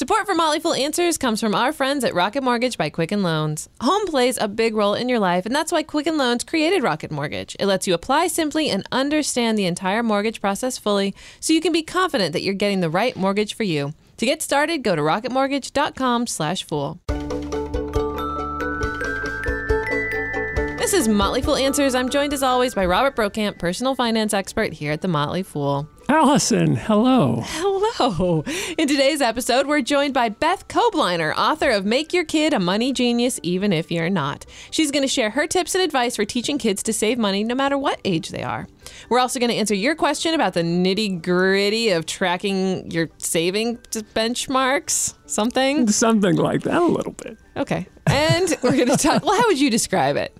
[0.00, 3.68] Support for Motley Fool Answers comes from our friends at Rocket Mortgage by Quicken Loans.
[3.82, 7.10] Home plays a big role in your life, and that's why Quicken Loans created Rocket
[7.10, 7.54] Mortgage.
[7.60, 11.74] It lets you apply simply and understand the entire mortgage process fully so you can
[11.74, 13.92] be confident that you're getting the right mortgage for you.
[14.16, 17.00] To get started, go to rocketmortgage.com/fool.
[20.78, 21.94] This is Motley Fool Answers.
[21.94, 25.90] I'm joined as always by Robert Brokamp, personal finance expert here at the Motley Fool.
[26.10, 27.44] Allison, hello.
[27.46, 28.42] Hello.
[28.76, 32.92] In today's episode, we're joined by Beth Kobliner, author of Make Your Kid a Money
[32.92, 34.44] Genius Even If You're Not.
[34.72, 37.54] She's going to share her tips and advice for teaching kids to save money no
[37.54, 38.66] matter what age they are.
[39.08, 43.76] We're also going to answer your question about the nitty gritty of tracking your saving
[43.76, 45.14] benchmarks.
[45.26, 45.86] Something?
[45.86, 47.38] Something like that, a little bit.
[47.56, 47.86] Okay.
[48.08, 49.24] And we're going to talk.
[49.24, 50.36] Well, how would you describe it?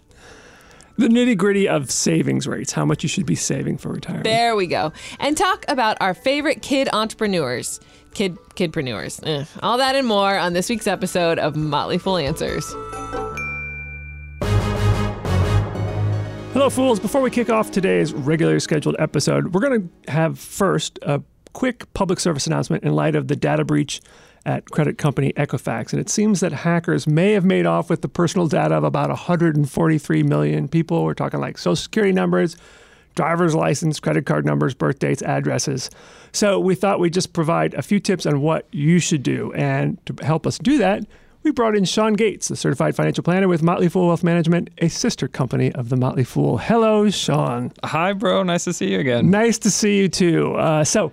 [1.01, 4.25] The nitty gritty of savings rates, how much you should be saving for retirement.
[4.25, 4.93] There we go.
[5.19, 7.81] And talk about our favorite kid entrepreneurs,
[8.13, 9.27] kid kidpreneurs.
[9.27, 12.71] Eh, all that and more on this week's episode of Motley Fool Answers.
[16.53, 17.01] Hello, fools.
[17.01, 21.23] Before we kick off today's regularly scheduled episode, we're going to have first a
[21.55, 24.03] quick public service announcement in light of the data breach
[24.47, 25.93] at credit company Equifax.
[25.93, 29.09] And it seems that hackers may have made off with the personal data of about
[29.11, 31.05] 143 million people.
[31.05, 32.57] We're talking like social security numbers,
[33.15, 35.91] driver's license, credit card numbers, birth dates, addresses.
[36.33, 39.53] So we thought we'd just provide a few tips on what you should do.
[39.53, 41.05] And to help us do that,
[41.43, 44.89] we brought in Sean Gates, the certified financial planner with Motley Fool Wealth Management, a
[44.89, 46.59] sister company of the Motley Fool.
[46.59, 47.73] Hello, Sean.
[47.83, 48.43] Hi, bro.
[48.43, 49.31] Nice to see you again.
[49.31, 50.55] Nice to see you too.
[50.55, 51.13] Uh, so,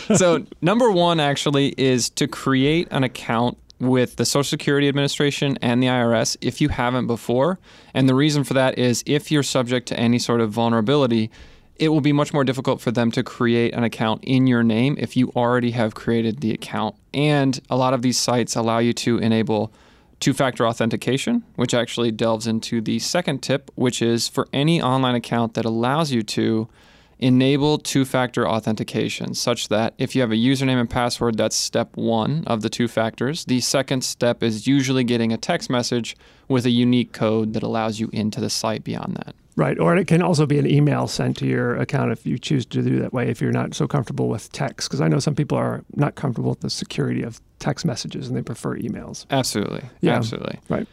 [0.17, 5.81] so number one actually is to create an account with the Social Security Administration and
[5.81, 7.59] the IRS if you haven't before.
[7.93, 11.31] And the reason for that is if you're subject to any sort of vulnerability,
[11.77, 14.95] it will be much more difficult for them to create an account in your name
[14.99, 16.95] if you already have created the account.
[17.13, 19.71] And a lot of these sites allow you to enable
[20.19, 25.15] two factor authentication, which actually delves into the second tip, which is for any online
[25.15, 26.67] account that allows you to
[27.19, 31.95] enable two factor authentication, such that if you have a username and password, that's step
[31.95, 33.43] one of the two factors.
[33.45, 36.15] The second step is usually getting a text message
[36.47, 39.35] with a unique code that allows you into the site beyond that.
[39.59, 39.77] Right.
[39.77, 42.81] Or it can also be an email sent to your account if you choose to
[42.81, 44.89] do that way, if you're not so comfortable with text.
[44.89, 48.37] Because I know some people are not comfortable with the security of text messages and
[48.37, 49.25] they prefer emails.
[49.29, 49.83] Absolutely.
[49.99, 50.15] Yeah.
[50.15, 50.59] Absolutely.
[50.69, 50.87] Right.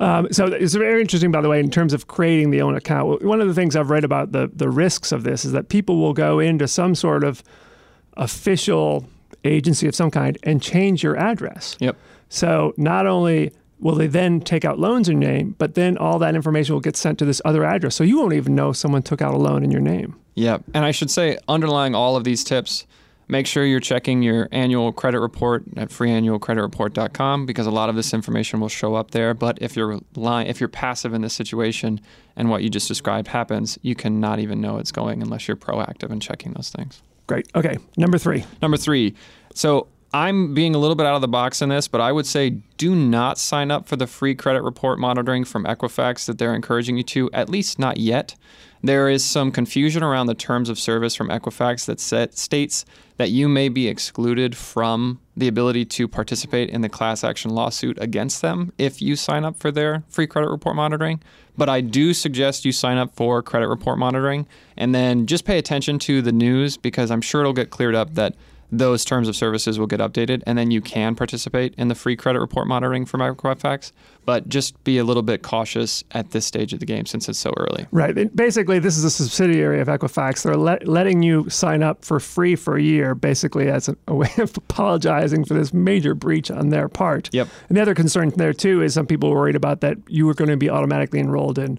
[0.00, 3.22] Um, so it's very interesting, by the way, in terms of creating the own account.
[3.22, 5.98] One of the things I've read about the, the risks of this is that people
[5.98, 7.42] will go into some sort of
[8.16, 9.06] official
[9.44, 11.76] agency of some kind and change your address.
[11.80, 11.96] Yep.
[12.28, 16.18] So not only will they then take out loans in your name, but then all
[16.18, 17.94] that information will get sent to this other address.
[17.94, 20.16] So you won't even know someone took out a loan in your name.
[20.34, 20.64] Yep.
[20.74, 22.86] And I should say, underlying all of these tips,
[23.28, 28.14] make sure you're checking your annual credit report at freeannualcreditreport.com because a lot of this
[28.14, 29.34] information will show up there.
[29.34, 32.00] But if you're lying, if you're passive in this situation
[32.36, 36.10] and what you just described happens, you cannot even know it's going unless you're proactive
[36.10, 37.02] in checking those things.
[37.26, 37.48] Great.
[37.54, 37.76] Okay.
[37.96, 38.44] Number three.
[38.62, 39.14] Number three.
[39.54, 42.24] So I'm being a little bit out of the box in this, but I would
[42.24, 46.54] say do not sign up for the free credit report monitoring from Equifax that they're
[46.54, 48.34] encouraging you to, at least not yet.
[48.82, 52.86] There is some confusion around the terms of service from Equifax that set, states
[53.18, 57.98] that you may be excluded from the ability to participate in the class action lawsuit
[58.00, 61.20] against them if you sign up for their free credit report monitoring.
[61.58, 64.46] But I do suggest you sign up for credit report monitoring
[64.78, 68.14] and then just pay attention to the news because I'm sure it'll get cleared up
[68.14, 68.34] that
[68.70, 72.16] those terms of services will get updated and then you can participate in the free
[72.16, 73.92] credit report monitoring from Equifax.
[74.24, 77.38] But just be a little bit cautious at this stage of the game since it's
[77.38, 77.86] so early.
[77.92, 78.18] Right.
[78.18, 80.42] And Basically, this is a subsidiary of Equifax.
[80.42, 84.14] They're let, letting you sign up for free for a year, basically as a, a
[84.16, 87.30] way of apologizing for this major breach on their part.
[87.32, 87.48] Yep.
[87.68, 90.34] And the other concern there too is some people were worried about that you were
[90.34, 91.78] going to be automatically enrolled in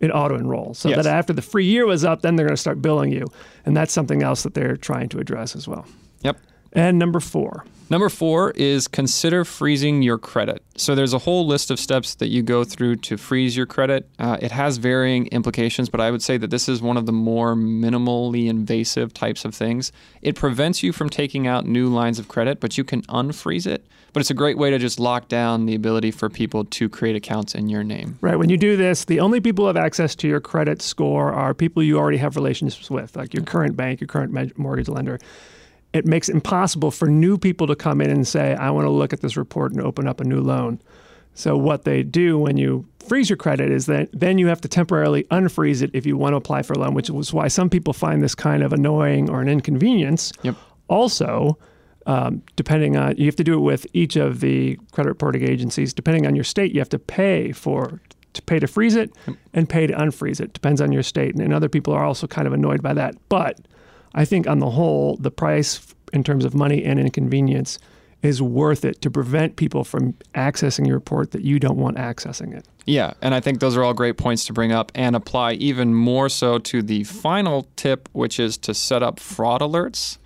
[0.00, 0.74] it auto enroll.
[0.74, 1.04] So Yes.
[1.04, 3.26] that after the free year was up, then they're going to start billing you.
[3.64, 5.86] And that's something else that they're trying to address as well.
[6.24, 6.38] Yep.
[6.72, 10.62] And number four, Number four is consider freezing your credit.
[10.76, 14.08] So there's a whole list of steps that you go through to freeze your credit.
[14.18, 17.12] Uh, it has varying implications, but I would say that this is one of the
[17.12, 19.92] more minimally invasive types of things.
[20.22, 23.86] It prevents you from taking out new lines of credit, but you can unfreeze it.
[24.14, 27.16] But it's a great way to just lock down the ability for people to create
[27.16, 28.16] accounts in your name.
[28.22, 28.36] right?
[28.36, 31.52] When you do this, the only people who have access to your credit score are
[31.52, 35.18] people you already have relationships with, like your current bank, your current mortgage lender.
[35.94, 38.90] It makes it impossible for new people to come in and say, I want to
[38.90, 40.80] look at this report and open up a new loan.
[41.34, 44.68] So what they do when you freeze your credit is that then you have to
[44.68, 47.70] temporarily unfreeze it if you want to apply for a loan, which is why some
[47.70, 50.32] people find this kind of annoying or an inconvenience.
[50.42, 50.56] Yep.
[50.88, 51.58] Also,
[52.06, 55.94] um, depending on you have to do it with each of the credit reporting agencies.
[55.94, 58.00] Depending on your state, you have to pay for
[58.34, 59.12] to pay to freeze it
[59.52, 60.52] and pay to unfreeze it.
[60.52, 63.14] Depends on your state, and other people are also kind of annoyed by that.
[63.28, 63.60] But
[64.14, 67.78] I think on the whole, the price in terms of money and inconvenience
[68.22, 72.56] is worth it to prevent people from accessing your report that you don't want accessing
[72.56, 72.66] it.
[72.86, 75.94] Yeah, and I think those are all great points to bring up and apply even
[75.94, 80.18] more so to the final tip, which is to set up fraud alerts.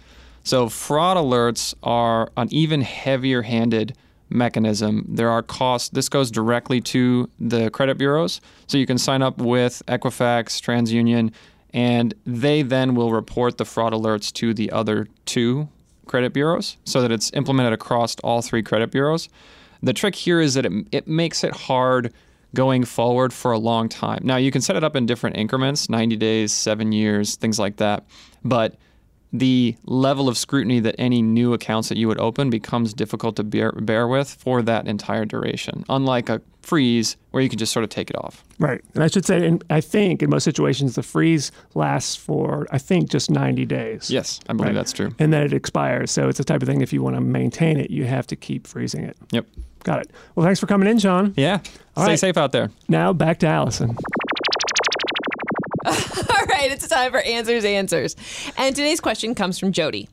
[0.44, 3.96] So, fraud alerts are an even heavier handed
[4.30, 5.04] mechanism.
[5.08, 5.88] There are costs.
[5.88, 8.40] This goes directly to the credit bureaus.
[8.66, 11.32] So, you can sign up with Equifax, TransUnion,
[11.74, 15.68] and they then will report the fraud alerts to the other two
[16.06, 19.28] credit bureaus so that it's implemented across all three credit bureaus.
[19.82, 22.12] The trick here is that it, it makes it hard
[22.54, 24.20] going forward for a long time.
[24.24, 27.76] Now, you can set it up in different increments 90 days, seven years, things like
[27.76, 28.04] that.
[28.42, 28.76] But
[29.32, 33.44] the level of scrutiny that any new accounts that you would open becomes difficult to
[33.44, 37.84] bear, bear with for that entire duration, unlike a freeze where you can just sort
[37.84, 38.44] of take it off.
[38.58, 38.80] Right.
[38.94, 42.78] And I should say, in, I think in most situations, the freeze lasts for, I
[42.78, 44.10] think, just 90 days.
[44.10, 44.74] Yes, I believe Right.
[44.74, 45.14] that's true.
[45.18, 46.10] And then it expires.
[46.10, 48.36] So it's the type of thing, if you want to maintain it, you have to
[48.36, 49.16] keep freezing it.
[49.32, 49.46] Yep.
[49.84, 50.10] Got it.
[50.34, 51.32] Well, thanks for coming in, Sean.
[51.36, 51.60] Yeah.
[51.96, 52.18] All Stay right.
[52.18, 52.70] safe out there.
[52.88, 53.96] Now back to Allison.
[56.30, 58.16] All right, it's time for Answers Answers.
[58.56, 60.08] And today's question comes from Jody.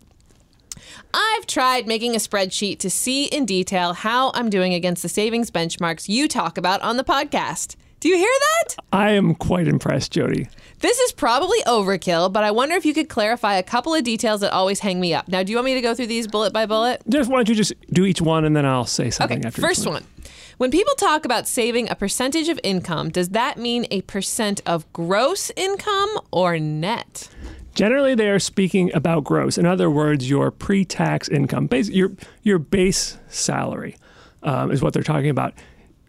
[1.13, 5.49] I've tried making a spreadsheet to see in detail how I'm doing against the savings
[5.49, 7.75] benchmarks you talk about on the podcast.
[8.01, 8.75] Do you hear that?
[8.91, 10.47] I am quite impressed, Jody.
[10.79, 14.41] This is probably overkill, but I wonder if you could clarify a couple of details
[14.41, 15.27] that always hang me up.
[15.27, 17.01] Now, do you want me to go through these bullet by bullet?
[17.09, 19.61] Just why don't you just do each one and then I'll say something Okay, after
[19.61, 20.03] first one.
[20.57, 24.91] When people talk about saving a percentage of income, does that mean a percent of
[24.93, 27.29] gross income or net?
[27.73, 29.57] Generally, they are speaking about gross.
[29.57, 32.13] In other words, your pre-tax income, your
[32.43, 33.97] your base salary,
[34.43, 35.53] um, is what they're talking about.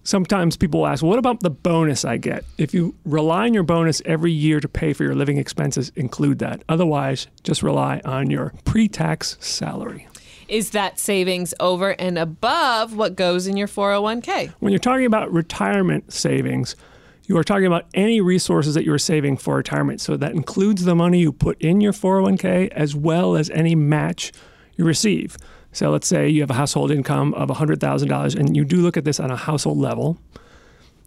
[0.04, 4.00] Sometimes people ask, "What about the bonus I get?" If you rely on your bonus
[4.04, 6.62] every year to pay for your living expenses, include that.
[6.68, 10.06] Otherwise, just rely on your pre-tax salary.
[10.48, 14.52] Is that savings over and above what goes in your 401k?
[14.60, 16.76] When you're talking about retirement savings,
[17.24, 20.00] you are talking about any resources that you're saving for retirement.
[20.00, 24.32] So that includes the money you put in your 401k as well as any match
[24.76, 25.36] you receive.
[25.72, 29.04] So let's say you have a household income of $100,000 and you do look at
[29.04, 30.18] this on a household level.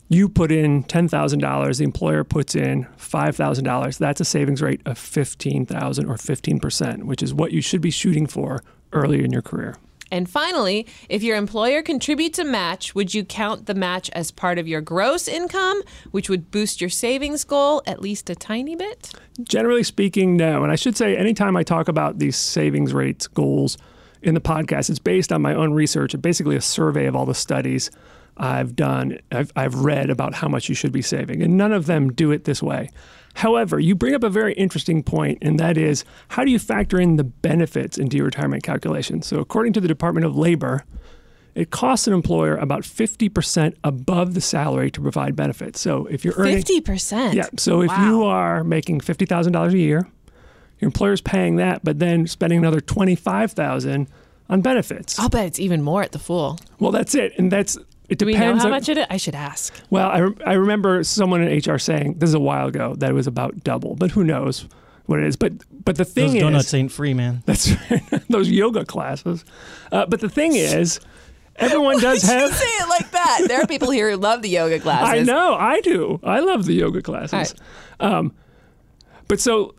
[0.09, 3.97] You put in $10,000, the employer puts in $5,000.
[3.99, 8.27] That's a savings rate of 15,000 or 15%, which is what you should be shooting
[8.27, 9.75] for early in your career.
[10.11, 14.57] And finally, if your employer contributes a match, would you count the match as part
[14.57, 15.81] of your gross income,
[16.11, 19.11] which would boost your savings goal at least a tiny bit?
[19.43, 20.63] Generally speaking, no.
[20.63, 23.77] And I should say, anytime I talk about these savings rates goals
[24.21, 27.25] in the podcast, it's based on my own research and basically a survey of all
[27.25, 27.91] the studies
[28.37, 31.43] I've done, I've, I've read about how much you should be saving.
[31.43, 32.89] And none of them do it this way.
[33.39, 36.99] However, you bring up a very interesting point, and that is how do you factor
[36.99, 39.21] in the benefits into your retirement calculation?
[39.21, 40.83] So, according to the Department of Labor,
[41.55, 45.79] it costs an employer about 50% above the salary to provide benefits.
[45.79, 47.33] So, if you're earning 50%.
[47.33, 47.47] yeah.
[47.57, 50.05] So if you are making fifty thousand dollars a year,
[50.79, 54.09] your employer's paying that, but then spending another twenty five thousand
[54.49, 55.17] on benefits.
[55.17, 56.59] I'll bet it's even more at the Fool.
[56.79, 57.77] Well, that's it, and that's
[58.09, 58.57] it Do we depends.
[58.57, 59.05] know how on- much it is?
[59.09, 59.73] I should ask.
[59.89, 63.09] Well, I, re- I remember someone in HR saying this is a while ago that
[63.11, 64.67] it was about double, but who knows
[65.05, 65.35] what it is?
[65.35, 67.43] But but the thing Those is, donuts ain't free, man.
[67.45, 67.71] that's
[68.29, 69.45] those yoga classes.
[69.91, 70.99] Uh, but the thing is,
[71.55, 72.55] everyone does Why'd you have.
[72.55, 73.45] say it like that?
[73.47, 75.21] There are people here who love the yoga classes.
[75.21, 76.19] I know, I do.
[76.23, 77.55] I love the yoga classes.
[77.99, 78.33] Um,
[79.27, 79.75] but so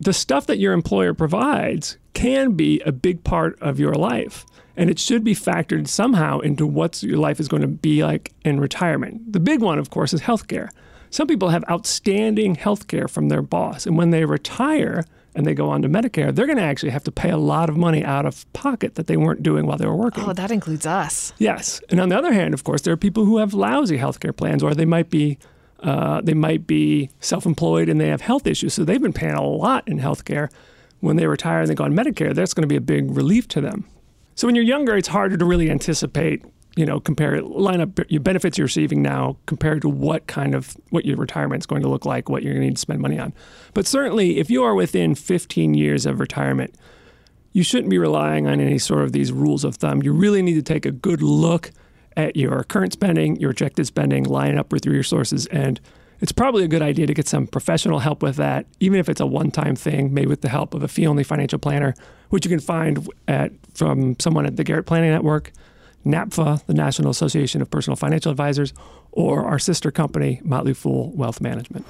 [0.00, 4.44] the stuff that your employer provides can be a big part of your life.
[4.78, 8.32] And it should be factored somehow into what your life is going to be like
[8.44, 9.32] in retirement.
[9.32, 10.70] The big one, of course, is healthcare.
[11.10, 13.86] some people have outstanding health care from their boss.
[13.86, 15.04] And when they retire
[15.34, 17.68] and they go on to Medicare, they're going to actually have to pay a lot
[17.68, 20.24] of money out of pocket that they weren't doing while they were working.
[20.24, 21.32] Oh, that includes us.
[21.38, 21.80] Yes.
[21.90, 24.62] And on the other hand, of course, there are people who have lousy healthcare plans
[24.62, 25.38] or they might be
[25.80, 28.74] uh, they might be self-employed and they have health issues.
[28.74, 30.50] So they've been paying a lot in healthcare.
[31.00, 33.46] When they retire and they go on Medicare, that's going to be a big relief
[33.48, 33.84] to them.
[34.38, 36.44] So when you're younger, it's harder to really anticipate,
[36.76, 40.76] you know, compare line up your benefits you're receiving now compared to what kind of
[40.90, 43.18] what your retirement's going to look like, what you're going to need to spend money
[43.18, 43.34] on.
[43.74, 46.76] But certainly, if you are within 15 years of retirement,
[47.52, 50.04] you shouldn't be relying on any sort of these rules of thumb.
[50.04, 51.72] You really need to take a good look
[52.16, 55.80] at your current spending, your projected spending, line up with your resources, and
[56.20, 59.20] it's probably a good idea to get some professional help with that, even if it's
[59.20, 61.94] a one-time thing, maybe with the help of a fee-only financial planner,
[62.30, 65.52] which you can find at from someone at the Garrett Planning Network,
[66.04, 68.72] NAPFA, the National Association of Personal Financial Advisors,
[69.12, 71.86] or our sister company, Motley Fool Wealth Management.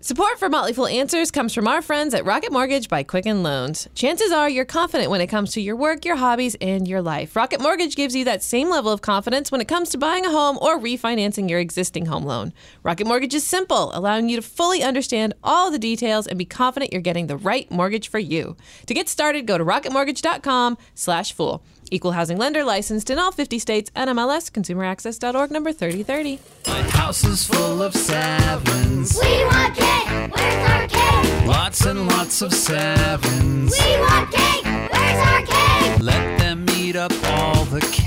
[0.00, 3.88] Support for Motley Fool Answers comes from our friends at Rocket Mortgage by Quicken Loans.
[3.96, 7.34] Chances are you're confident when it comes to your work, your hobbies, and your life.
[7.34, 10.30] Rocket Mortgage gives you that same level of confidence when it comes to buying a
[10.30, 12.52] home or refinancing your existing home loan.
[12.84, 16.92] Rocket Mortgage is simple, allowing you to fully understand all the details and be confident
[16.92, 18.56] you're getting the right mortgage for you.
[18.86, 21.62] To get started, go to rocketmortgage.com/fool.
[21.90, 23.90] Equal housing lender licensed in all 50 states.
[23.96, 26.38] NMLS ConsumerAccess.org number 3030.
[26.66, 29.18] My house is full of sevens.
[29.22, 30.08] We want cake.
[30.34, 31.46] Where's our cake?
[31.46, 33.72] Lots and lots of sevens.
[33.78, 34.64] We want cake.
[34.64, 36.00] Where's our cake?
[36.02, 36.37] Let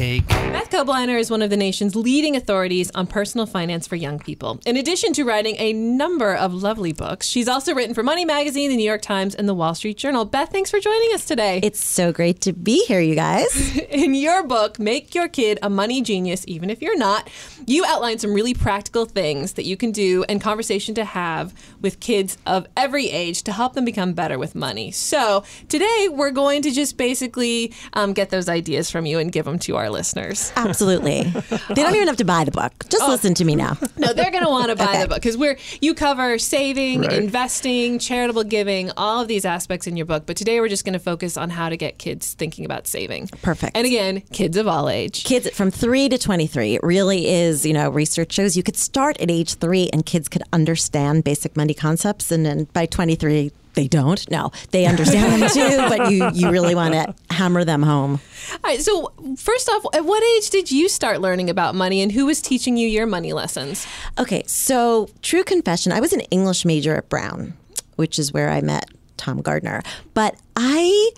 [0.01, 0.27] cake.
[0.27, 4.59] Beth Kobliner is one of the nation's leading authorities on personal finance for young people.
[4.65, 8.71] In addition to writing a number of lovely books, she's also written for Money Magazine,
[8.71, 10.25] the New York Times, and the Wall Street Journal.
[10.25, 11.59] Beth, thanks for joining us today.
[11.61, 13.77] It's so great to be here, you guys.
[13.91, 17.29] In your book, Make Your Kid a Money Genius, even if you're not,
[17.71, 21.99] you outline some really practical things that you can do and conversation to have with
[21.99, 24.91] kids of every age to help them become better with money.
[24.91, 29.45] So today we're going to just basically um, get those ideas from you and give
[29.45, 30.51] them to our listeners.
[30.57, 31.23] Absolutely.
[31.23, 32.73] They don't even have to buy the book.
[32.89, 33.77] Just listen to me now.
[33.97, 35.01] No, they're going to want to buy Okay.
[35.03, 37.13] the book because we're you cover saving, Right.
[37.13, 40.25] investing, charitable giving, all of these aspects in your book.
[40.25, 43.29] But today we're just going to focus on how to get kids thinking about saving.
[43.41, 43.77] Perfect.
[43.77, 45.23] And again, kids of all age.
[45.23, 49.19] Kids from three to 23, it really is, you know, research shows you could start
[49.21, 52.31] at age three and kids could understand basic money concepts.
[52.31, 54.29] And then by 23, they don't.
[54.29, 58.19] No, they understand them too, but you, you really want to hammer them home.
[58.51, 58.81] All right.
[58.81, 62.41] So first off, at what age did you start learning about money, and who was
[62.41, 63.87] teaching you your money lessons?
[64.19, 67.53] Okay, so true confession, I was an English major at Brown,
[67.95, 69.81] which is where I met Tom Gardner.
[70.13, 71.11] But I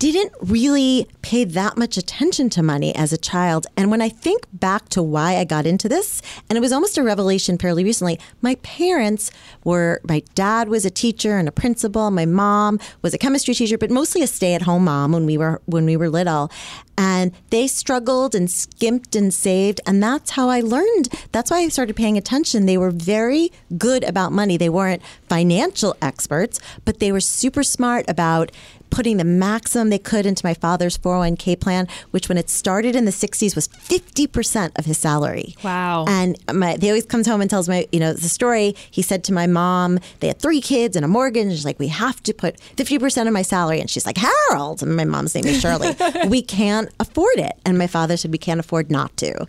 [0.00, 3.66] didn't really pay that much attention to money as a child.
[3.76, 6.96] And when I think back to why I got into this, and it was almost
[6.96, 9.30] a revelation fairly recently, my parents
[9.62, 13.76] were my dad was a teacher and a principal, my mom was a chemistry teacher,
[13.76, 16.50] but mostly a stay-at-home mom when we were when we were little.
[16.96, 19.80] And they struggled and skimped and saved.
[19.86, 21.08] And that's how I learned.
[21.32, 22.66] That's why I started paying attention.
[22.66, 24.58] They were very good about money.
[24.58, 28.52] They weren't financial experts, but they were super smart about
[28.90, 33.04] putting the maximum they could into my father's 401k plan, which when it started in
[33.04, 35.54] the 60s was 50% of his salary.
[35.62, 36.04] Wow.
[36.08, 38.74] And my, he always comes home and tells my, you know, the story.
[38.90, 41.44] He said to my mom, they had three kids and a mortgage.
[41.44, 43.80] And she's like, we have to put 50% of my salary.
[43.80, 44.82] And she's like, Harold.
[44.82, 45.94] And my mom's name is Shirley.
[46.28, 47.52] we can't afford it.
[47.64, 49.46] And my father said, we can't afford not to.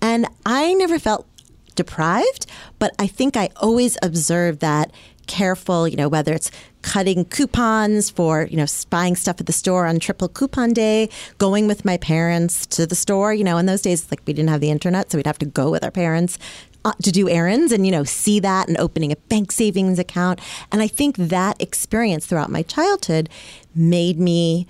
[0.00, 1.26] And I never felt
[1.74, 2.46] deprived,
[2.78, 4.92] but I think I always observed that
[5.26, 6.50] careful, you know, whether it's
[6.82, 11.66] cutting coupons for, you know, buying stuff at the store on triple coupon day, going
[11.66, 14.60] with my parents to the store, you know, in those days, like we didn't have
[14.60, 16.38] the internet, so we'd have to go with our parents
[16.84, 20.40] uh, to do errands and, you know, see that and opening a bank savings account.
[20.70, 23.30] And I think that experience throughout my childhood
[23.74, 24.66] made me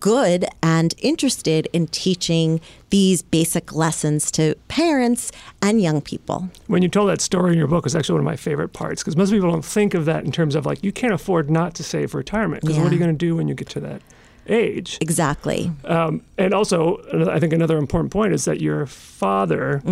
[0.00, 6.48] good and interested in teaching these basic lessons to parents and young people.
[6.66, 9.02] When you told that story in your book, was actually one of my favorite parts
[9.02, 11.74] because most people don't think of that in terms of like you can't afford not
[11.74, 13.80] to save for retirement because what are you going to do when you get to
[13.80, 14.02] that
[14.48, 14.98] age?
[15.00, 15.70] Exactly.
[15.84, 19.82] Um, and also, I think another important point is that your father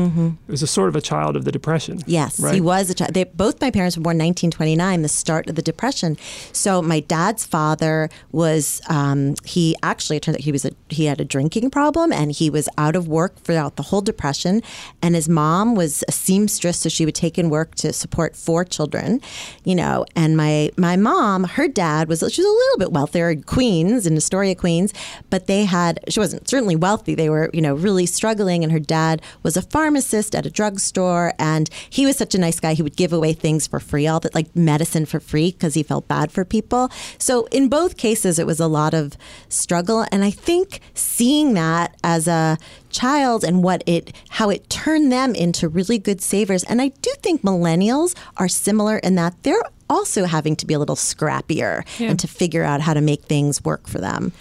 [0.47, 1.99] was a sort of a child of the Depression.
[1.99, 2.11] Mm-hmm.
[2.11, 2.55] Yes, right?
[2.55, 3.15] he was a child.
[3.15, 6.17] They, both my parents were born 1929, the start of the Depression.
[6.53, 11.07] So my dad's father was um, he actually it turned out he was a he
[11.07, 14.63] had a drinking problem and he was out of work throughout the whole Depression.
[15.03, 18.65] And his mom was a seamstress, so she would take in work to support four
[18.65, 19.21] children,
[19.65, 20.07] you know.
[20.15, 24.07] And my my mom, her dad was she was a little bit wealthier in Queens
[24.07, 24.93] in Astoria, Victoria, Queens,
[25.31, 27.15] but they had, she wasn't certainly wealthy.
[27.15, 28.63] They were, you know, really struggling.
[28.63, 31.33] And her dad was a pharmacist at a drugstore.
[31.39, 32.75] And he was such a nice guy.
[32.75, 35.83] He would give away things for free, all that like medicine for free because he
[35.83, 36.91] felt bad for people.
[37.19, 39.17] So in both cases, it was a lot of
[39.49, 40.07] struggle.
[40.13, 42.59] And I think seeing that as a
[42.91, 47.13] child and what it how it turned them into really good savers and i do
[47.21, 52.19] think millennials are similar in that they're also having to be a little scrappier and
[52.19, 54.33] to figure out how to make things work for them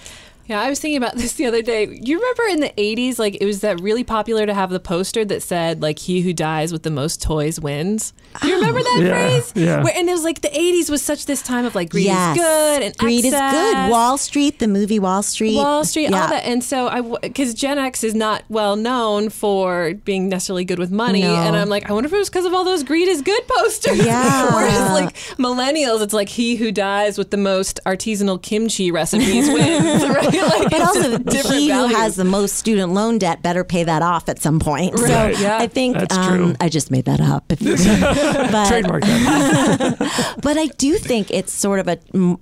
[0.48, 1.86] Yeah, I was thinking about this the other day.
[2.02, 5.26] You remember in the 80s, like it was that really popular to have the poster
[5.26, 8.14] that said, like, he who dies with the most toys wins?
[8.42, 9.54] Do you remember that Yeah, phrase?
[9.56, 9.84] yeah.
[9.84, 12.36] Where, and it was like the 80s was such this time of like greed yes
[12.38, 16.22] is good and greed is good wall street the movie wall street Wall Street, yeah.
[16.22, 16.46] all that.
[16.46, 20.92] And so I, because Gen X is not well known for being necessarily good with
[20.92, 21.22] money.
[21.22, 21.34] No.
[21.36, 23.42] And I'm like, I wonder if it was because of all those greed is good
[23.48, 24.06] posters.
[24.06, 24.46] Yeah.
[24.56, 30.04] Whereas like millennials, it's like he who dies with the most artisanal kimchi recipes wins.
[30.16, 30.35] Right?
[30.46, 33.84] Like, but also just different he who has the most student loan debt better pay
[33.84, 35.58] that off at some point Right, so yeah.
[35.58, 36.56] i think That's um, true.
[36.60, 40.36] i just made that up if you but Trademark that.
[40.42, 41.98] But I do think it's sort of a,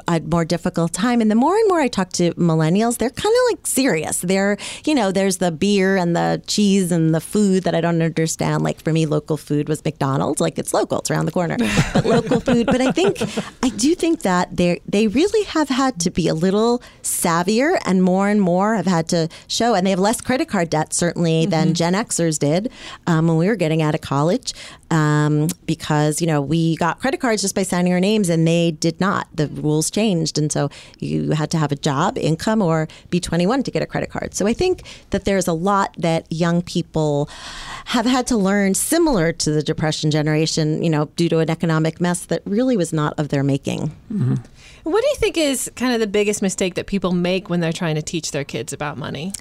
[0.07, 1.21] a more difficult time.
[1.21, 4.19] And the more and more I talk to millennials, they're kind of like serious.
[4.19, 8.01] They're, you know, there's the beer and the cheese and the food that I don't
[8.01, 8.63] understand.
[8.63, 10.41] Like for me, local food was McDonald's.
[10.41, 11.57] Like it's local, it's around the corner.
[11.93, 12.65] But local food.
[12.65, 13.21] But I think,
[13.63, 18.03] I do think that they they really have had to be a little savvier and
[18.03, 19.73] more and more have had to show.
[19.75, 22.71] And they have less credit card debt, certainly, than Gen Xers did
[23.07, 24.53] um, when we were getting out of college
[24.93, 28.71] um, because you know we got credit cards just by signing our names and they
[28.71, 29.27] did not.
[29.33, 33.63] The rules changed and so you had to have a job income or be 21
[33.63, 34.35] to get a credit card.
[34.35, 37.29] So i think that there's a lot that young people
[37.85, 41.99] have had to learn similar to the depression generation you know due to an economic
[41.99, 43.91] mess that really was not of their making
[44.83, 47.73] What do you think is kind of the biggest mistake that people make when they're
[47.73, 49.33] trying to teach their kids about money?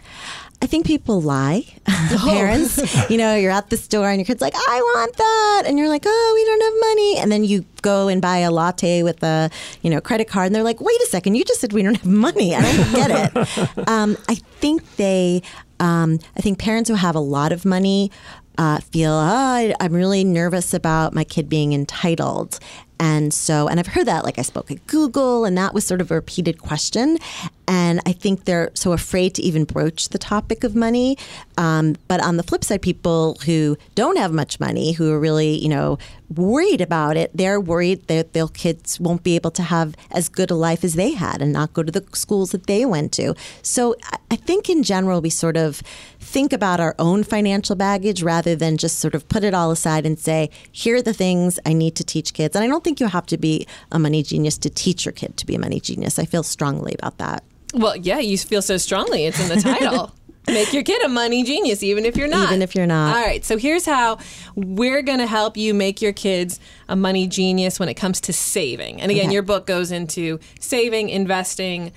[0.62, 1.64] I think people lie.
[1.86, 5.62] Parents, you know, you're at the store and your kid's like, I want that.
[5.66, 7.18] And you're like, oh, we don't have money.
[7.18, 9.50] And then you go and buy a latte with a,
[9.82, 10.46] you know, credit card.
[10.46, 12.54] And they're like, wait a second, you just said we don't have money.
[12.54, 13.88] I don't get it.
[13.88, 15.42] um, I think they,
[15.80, 18.12] um, I think parents who have a lot of money
[18.56, 22.60] uh, feel, oh, I, I'm really nervous about my kid being entitled.
[23.02, 26.00] And so, and I've heard that, like I spoke at Google, and that was sort
[26.00, 27.18] of a repeated question.
[27.72, 31.16] And I think they're so afraid to even broach the topic of money.
[31.56, 35.56] Um, but on the flip side, people who don't have much money, who are really,
[35.56, 35.98] you know,
[36.36, 40.50] worried about it, they're worried that their kids won't be able to have as good
[40.50, 43.34] a life as they had and not go to the schools that they went to.
[43.62, 45.82] So I- think in general, we sort of
[46.20, 50.04] think about our own financial baggage rather than just sort of put it all aside
[50.04, 52.54] and say, here are the things I need to teach kids.
[52.56, 55.36] And I don't think you have to be a money genius to teach your kid
[55.36, 56.18] to be a money genius.
[56.18, 57.44] I feel strongly about that.
[57.72, 59.26] Well, yeah, you feel so strongly.
[59.26, 60.12] It's in the title.
[60.48, 62.48] Make your kid a money genius, even if you're not.
[62.48, 63.16] Even if you're not.
[63.16, 63.44] All right.
[63.44, 64.18] So here's how
[64.56, 66.58] we're going to help you make your kids
[66.88, 69.00] a money genius when it comes to saving.
[69.00, 69.34] And again, Okay.
[69.34, 71.92] your book goes into saving, investing,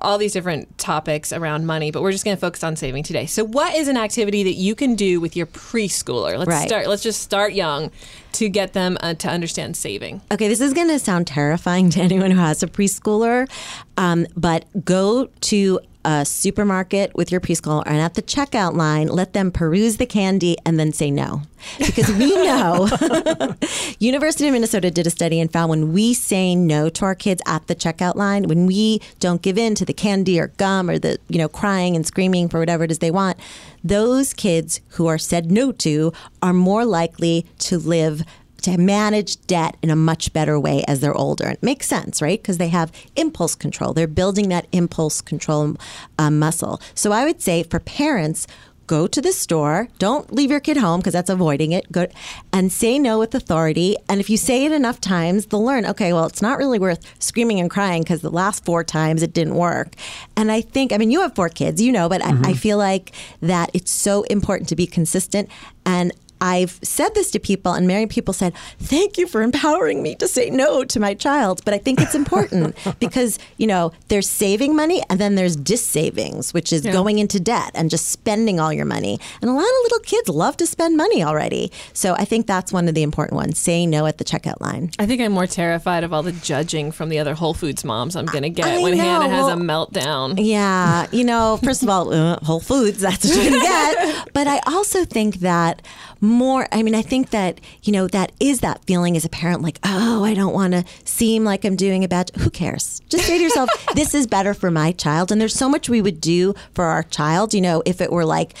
[0.00, 3.26] all these different topics around money, but we're just going to focus on saving today.
[3.26, 6.38] So, what is an activity that you can do with your preschooler?
[6.38, 6.68] Let's Right.
[6.68, 6.86] start.
[6.88, 7.90] Let's just start young
[8.32, 10.20] to get them uh, to understand saving.
[10.32, 13.48] Okay, this is going to sound terrifying to anyone who has a preschooler,
[13.96, 19.32] um, but go to a supermarket with your preschooler and at the checkout line, let
[19.32, 21.42] them peruse the candy and then say no.
[21.78, 22.88] Because we know
[23.98, 27.42] University of Minnesota did a study and found when we say no to our kids
[27.46, 30.98] at the checkout line, when we don't give in to the candy or gum or
[30.98, 33.38] the, you know, crying and screaming for whatever it is they want,
[33.84, 38.24] those kids who are said no to are more likely to live
[38.60, 41.44] to manage debt in a much better way as they're older.
[41.44, 42.40] And It makes sense, right?
[42.40, 43.92] Because they have impulse control.
[43.92, 45.76] They're building that impulse control
[46.18, 46.80] um, muscle.
[46.94, 48.46] So I would say for parents,
[48.90, 49.86] go to the store.
[50.00, 51.92] Don't leave your kid home because that's avoiding it.
[51.92, 52.08] Go
[52.52, 53.96] and say no with authority.
[54.08, 55.86] And if you say it enough times, they'll learn.
[55.86, 59.32] Okay, well, it's not really worth screaming and crying because the last four times it
[59.32, 59.94] didn't work.
[60.36, 62.78] And I think, I mean, you have four kids, you know, but I, I feel
[62.78, 65.48] like that it's so important to be consistent
[65.86, 66.12] and.
[66.40, 70.28] I've said this to people, and many people said, Thank you for empowering me to
[70.28, 71.62] say no to my child.
[71.64, 76.52] But I think it's important because, you know, there's saving money and then there's dissavings,
[76.54, 79.18] which is going into debt and just spending all your money.
[79.40, 81.72] And a lot of little kids love to spend money already.
[81.92, 84.90] So I think that's one of the important ones say no at the checkout line.
[84.98, 88.16] I think I'm more terrified of all the judging from the other Whole Foods moms
[88.16, 90.34] I'm going to get I when know, Hannah has a meltdown.
[90.38, 94.26] Yeah, you know, first of all, uh, Whole Foods, that's what you're going to get.
[94.32, 95.82] But I also think that
[96.30, 99.62] more, I mean, I think that, you know, that is that feeling as a parent
[99.62, 103.00] like, oh, I don't want to seem like I'm doing a bad, who cares?
[103.08, 105.30] Just say to yourself, this is better for my child.
[105.30, 108.24] And there's so much we would do for our child, you know, if it were
[108.24, 108.54] like,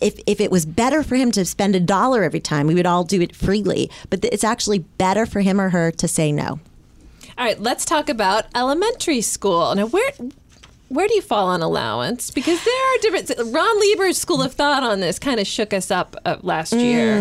[0.00, 2.86] if, if it was better for him to spend a dollar every time, we would
[2.86, 3.90] all do it freely.
[4.10, 6.60] But it's actually better for him or her to say no.
[7.38, 9.74] All right, let's talk about elementary school.
[9.74, 10.12] Now, where
[10.92, 12.30] where do you fall on allowance?
[12.30, 13.52] Because there are different.
[13.52, 17.16] Ron Lieber's school of thought on this kind of shook us up uh, last year,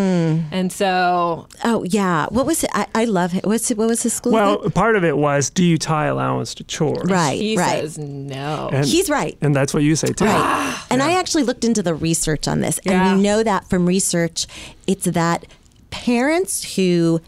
[0.52, 2.70] and so Oh yeah, what was it?
[2.74, 3.46] I, I love it.
[3.46, 4.34] What's it, what was his school?
[4.34, 4.72] Well, thing?
[4.72, 7.10] part of it was do you tie allowance to chores?
[7.10, 7.82] right, he right.
[7.82, 8.70] says no.
[8.72, 9.38] And, He's right.
[9.42, 10.26] And that's what you say too.
[10.26, 10.86] Right.
[10.90, 13.16] And I actually looked into the research on this, and Yeah.
[13.16, 14.48] we know that from research,
[14.88, 15.46] it's that
[15.92, 17.22] parents who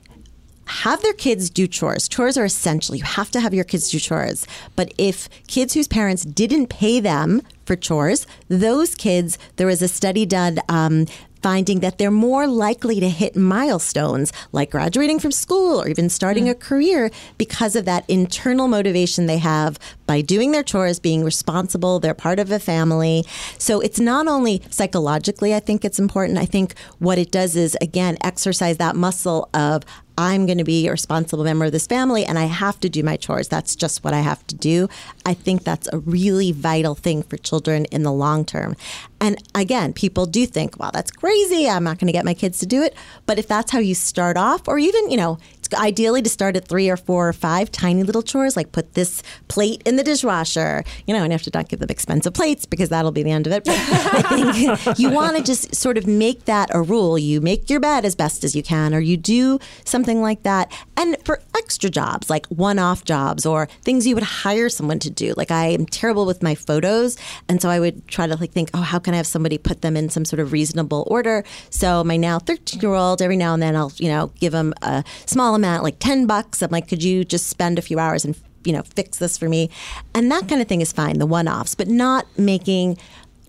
[0.65, 2.07] have their kids do chores.
[2.07, 2.95] Chores are essential.
[2.95, 4.47] You have to have your kids do chores.
[4.75, 9.87] But if kids whose parents didn't pay them for chores, those kids, there was a
[9.87, 10.59] study done.
[10.69, 11.05] Um,
[11.41, 16.47] Finding that they're more likely to hit milestones like graduating from school or even starting
[16.47, 21.99] a career because of that internal motivation they have by doing their chores, being responsible,
[21.99, 23.25] they're part of a family.
[23.57, 26.37] So it's not only psychologically, I think it's important.
[26.37, 29.83] I think what it does is, again, exercise that muscle of
[30.17, 33.03] I'm going to be a responsible member of this family and I have to do
[33.03, 33.47] my chores.
[33.47, 34.87] That's just what I have to do.
[35.25, 38.75] I think that's a really vital thing for children in the long term.
[39.19, 41.69] And again, people do think, wow, that's crazy.
[41.69, 42.93] I'm not going to get my kids to do it.
[43.25, 45.39] But if that's how you start off, or even, you know,
[45.73, 49.23] ideally to start at three or four or five tiny little chores, like put this
[49.47, 52.65] plate in the dishwasher, you know, and you have to not give them expensive plates
[52.65, 53.65] because that'll be the end of it.
[53.65, 57.17] But I think you want to just sort of make that a rule.
[57.17, 60.71] You make your bed as best as you can, or you do something like that.
[60.97, 65.09] And for extra jobs, like one off jobs or things you would hire someone to
[65.09, 65.33] do.
[65.35, 67.17] Like I am terrible with my photos.
[67.47, 69.81] And so I would try to like think, oh, how can I have somebody put
[69.81, 71.43] them in some sort of reasonable order?
[71.69, 74.73] So my now 13 year old, every now and then I'll, you know, give him
[74.81, 76.61] a small amount, like 10 bucks.
[76.61, 79.49] I'm like, could you just spend a few hours and, you know, fix this for
[79.49, 79.69] me?
[80.13, 82.97] And that kind of thing is fine, the one offs, but not making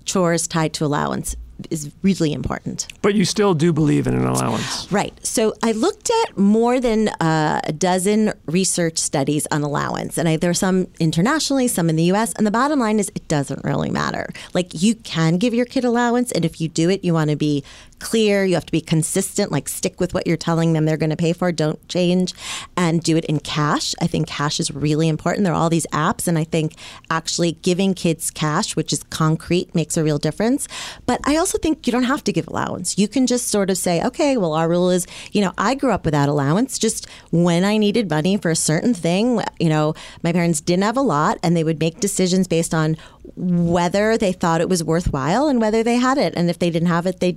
[0.04, 1.36] chores tied to allowance
[1.70, 2.88] is really important.
[3.02, 4.90] But you still do believe in an allowance.
[4.90, 5.14] Right.
[5.24, 10.36] So I looked at more than uh, a dozen research studies on allowance, and I,
[10.36, 12.32] there are some internationally, some in the U.S.
[12.34, 14.32] And the bottom line is, it doesn't really matter.
[14.52, 17.36] Like you can give your kid allowance, and if you do it, you want to
[17.36, 17.64] be
[17.98, 18.44] clear.
[18.44, 19.50] You have to be consistent.
[19.50, 21.52] Like stick with what you're telling them they're going to pay for.
[21.52, 22.34] Don't change,
[22.76, 23.94] and do it in cash.
[24.00, 25.44] I think cash is really important.
[25.44, 26.74] There are all these apps, and I think
[27.10, 30.68] actually giving kids cash, which is concrete, makes a real difference.
[31.06, 32.98] But I also think you don't have to give allowance.
[32.98, 35.90] You can just sort of say, okay, well, our rule is, you know, I grew
[35.90, 36.78] up without allowance.
[36.78, 40.96] Just when I needed money for a certain thing, you know, my parents didn't have
[40.96, 42.96] a lot and they would make decisions based on
[43.36, 46.34] whether they thought it was worthwhile and whether they had it.
[46.36, 47.36] And if they didn't have it, they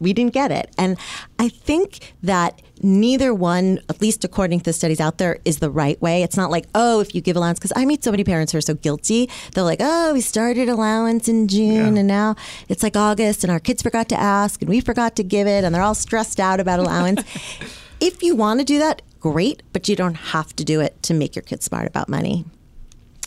[0.00, 0.70] we didn't get it.
[0.78, 0.96] And
[1.38, 5.70] I think that neither one, at least according to the studies out there, is the
[5.70, 6.22] right way.
[6.22, 8.58] It's not like, oh, if you give allowance, because I meet so many parents who
[8.58, 9.28] are so guilty.
[9.54, 12.00] They're like, oh, we started allowance in June Yeah.
[12.00, 12.36] and now
[12.68, 15.64] it's like August and our kids forgot to ask and we forgot to give it
[15.64, 17.22] and they're all stressed out about allowance.
[18.00, 21.14] if you want to do that, great, but you don't have to do it to
[21.14, 22.44] make your kids smart about money.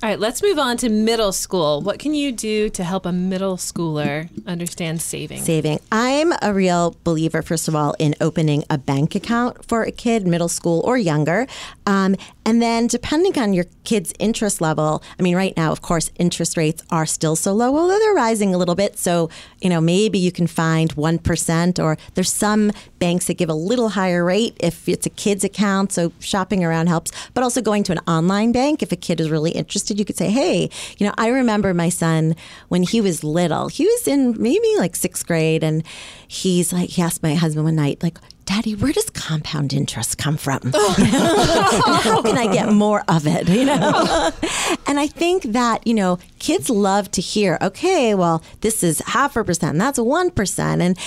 [0.04, 1.80] All right, let's move on to middle school.
[1.82, 5.44] What can you do to help a middle schooler understand saving?
[5.44, 5.80] saving.
[5.92, 10.26] I'm a real believer, first of all, in opening a bank account for a kid,
[10.26, 11.46] middle school or younger.
[11.86, 16.10] Um, and then, depending on your kid's interest level, I mean, right now, of course,
[16.18, 18.98] interest rates are still so low, although they're rising a little bit.
[18.98, 19.30] So,
[19.62, 23.90] you know, maybe you can find 1%, or there's some banks that give a little
[23.90, 25.92] higher rate if it's a kid's account.
[25.92, 27.12] So, shopping around helps.
[27.36, 30.18] But also going to an online bank, if a kid is really interested, you could
[30.18, 32.36] say, hey, you know, I remember my son
[32.70, 35.84] when he was little, he was in maybe like sixth grade, and
[36.28, 38.18] he's like, he asked my husband one night, like,
[38.52, 40.60] Daddy, where does compound interest come from?
[40.74, 42.02] Oh.
[42.04, 43.48] How can I get more of it?
[43.48, 44.32] You know,
[44.88, 47.58] and I think that you know kids love to hear.
[47.62, 49.78] Okay, well, this is half a percent.
[49.78, 50.98] That's one percent, and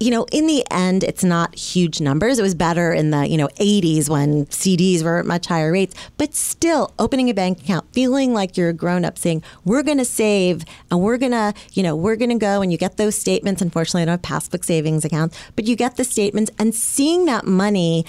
[0.00, 2.38] you know, in the end, it's not huge numbers.
[2.38, 5.94] It was better in the, you know, 80s when CDs were at much higher rates.
[6.16, 9.98] But still, opening a bank account, feeling like you're a grown up, saying, we're going
[9.98, 12.96] to save and we're going to, you know, we're going to go and you get
[12.96, 13.62] those statements.
[13.62, 17.46] Unfortunately, I don't have passbook savings accounts, but you get the statements and seeing that
[17.46, 18.04] money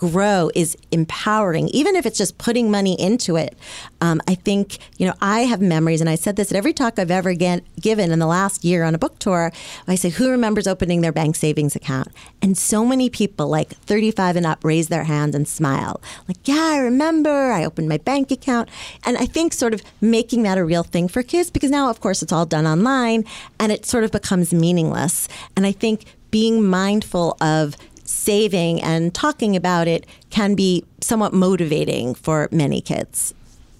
[0.00, 3.56] grow is empowering, even if it's just putting money into it.
[4.00, 6.98] Um, I think, you know, I have memories, and I said this at every talk
[6.98, 9.52] I've ever get, given in the last year on a book tour.
[9.86, 12.08] I say, who remembers opening their bank savings account?
[12.40, 16.00] And so many people, like 35 and up, raise their hands and smile.
[16.26, 17.52] Like, yeah, I remember.
[17.52, 18.70] I opened my bank account.
[19.04, 22.00] And I think sort of making that a real thing for kids, because now, of
[22.00, 23.26] course, it's all done online
[23.58, 25.28] and it sort of becomes meaningless.
[25.56, 27.76] And I think being mindful of
[28.10, 33.32] saving and talking about it can be somewhat motivating for many kids.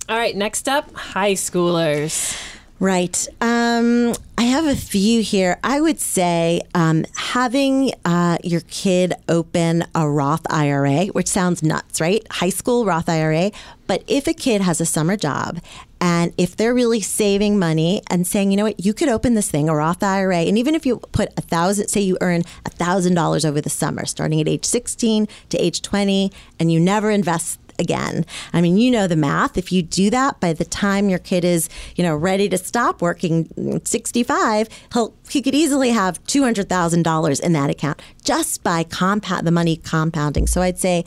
[0.08, 2.36] All right, next up, high schoolers.
[2.80, 3.28] Right.
[3.42, 5.58] Um, I have a few here.
[5.62, 12.00] I would say um, having uh, your kid open a Roth IRA, which sounds nuts,
[12.00, 12.26] right?
[12.30, 13.50] High school Roth IRA.
[13.86, 15.58] But if a kid has a summer job
[16.00, 19.50] and if they're really saving money and saying, you know what, you could open this
[19.50, 22.70] thing, a Roth IRA, and even if you put a thousand, say you earn a
[22.70, 27.10] thousand dollars over the summer, starting at age 16 to age 20, and you never
[27.10, 28.24] invest again.
[28.52, 29.58] I mean, you know the math.
[29.58, 33.02] If you do that by the time your kid is, you know, ready to stop
[33.02, 39.46] working at 65, he'll he could easily have $200,000 in that account just by compound
[39.46, 40.46] the money compounding.
[40.46, 41.04] So I'd say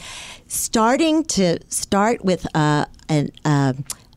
[0.48, 2.88] starting to start with a
[3.46, 3.74] uh,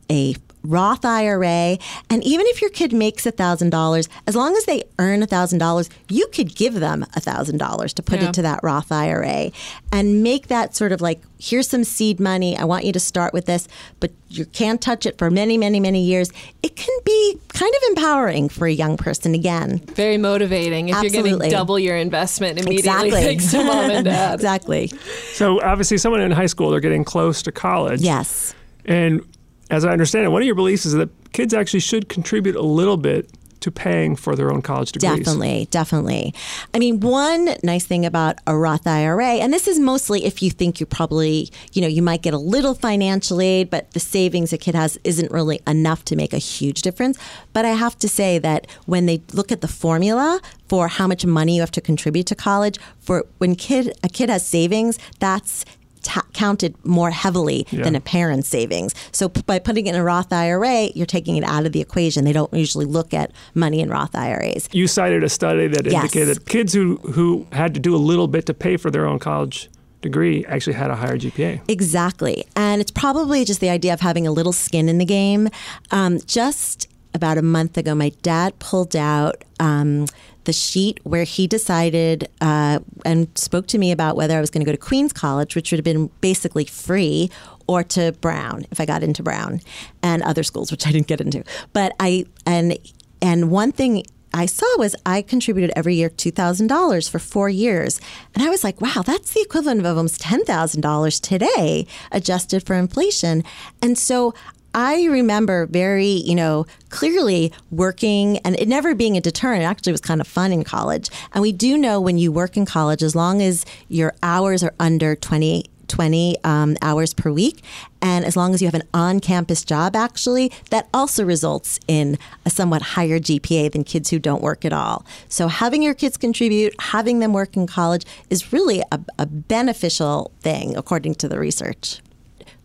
[0.09, 0.35] a
[0.67, 1.77] Roth IRA,
[2.09, 6.55] and even if your kid makes $1,000, as long as they earn $1,000, you could
[6.55, 8.27] give them $1,000 to put Yeah.
[8.27, 9.51] into that Roth IRA
[9.91, 12.57] and make that sort of like, here's some seed money.
[12.57, 13.67] I want you to start with this,
[13.99, 16.31] but you can't touch it for many, many, many years.
[16.63, 19.79] It can be kind of empowering for a young person again.
[19.95, 21.31] Very motivating if you're Absolutely.
[21.47, 23.11] getting double your investment immediately Exactly.
[23.23, 24.33] thanks to mom and dad.
[24.35, 24.91] exactly.
[25.33, 28.01] So obviously, someone in high school, they're getting close to college.
[28.01, 28.53] Yes.
[28.85, 29.21] And
[29.69, 32.61] as I understand it, one of your beliefs is that kids actually should contribute a
[32.61, 35.17] little bit to paying for their own college degrees.
[35.17, 36.33] Definitely, definitely.
[36.73, 40.51] I mean, one nice thing about a Roth IRA, and this is mostly if you
[40.51, 44.53] think you probably, you know, you might get a little financial aid, but the savings
[44.53, 47.17] a kid has isn't really enough to make a huge difference.
[47.53, 51.25] But I have to say that when they look at the formula for how much
[51.25, 55.65] money you have to contribute to college, for when kid a kid has savings, that's
[56.07, 57.83] ta- counted more heavily Yeah.
[57.83, 58.93] than a parent's savings.
[59.11, 61.81] So p- by putting it in a Roth IRA, you're taking it out of the
[61.81, 62.23] equation.
[62.25, 64.69] They don't usually look at money in Roth IRAs.
[64.71, 65.93] You cited a study that Yes.
[65.93, 69.05] indicated that kids who, who had to do a little bit to pay for their
[69.05, 69.69] own college
[70.01, 71.59] degree actually had a higher GPA.
[71.67, 72.45] Exactly.
[72.55, 75.49] And it's probably just the idea of having a little skin in the game.
[75.91, 80.05] Um, just about a month ago, my dad pulled out um,
[80.47, 84.61] the sheet where he decided uh, and spoke to me about whether I was going
[84.61, 87.29] to go to Queens College, which would have been basically free,
[87.67, 89.59] or to Brown if I got into Brown
[90.01, 91.43] and other schools, which I didn't get into.
[91.73, 92.79] But I, and,
[93.21, 97.99] and one thing I saw was I contributed every year $2,000 for four years.
[98.33, 103.43] And I was like, wow, that's the equivalent of almost $10,000 today, adjusted for inflation.
[103.81, 104.33] And so
[104.77, 109.63] I remember very, you know, clearly working and it never being a deterrent.
[109.63, 111.09] It actually was kind of fun in college.
[111.33, 114.75] And we do know when you work in college, as long as your hours are
[114.79, 117.63] under 20 20 um, hours per week.
[118.01, 122.19] And as long as you have an on campus job, actually, that also results in
[122.45, 125.05] a somewhat higher GPA than kids who don't work at all.
[125.29, 130.31] So having your kids contribute, having them work in college is really a, a beneficial
[130.41, 132.01] thing, according to the research.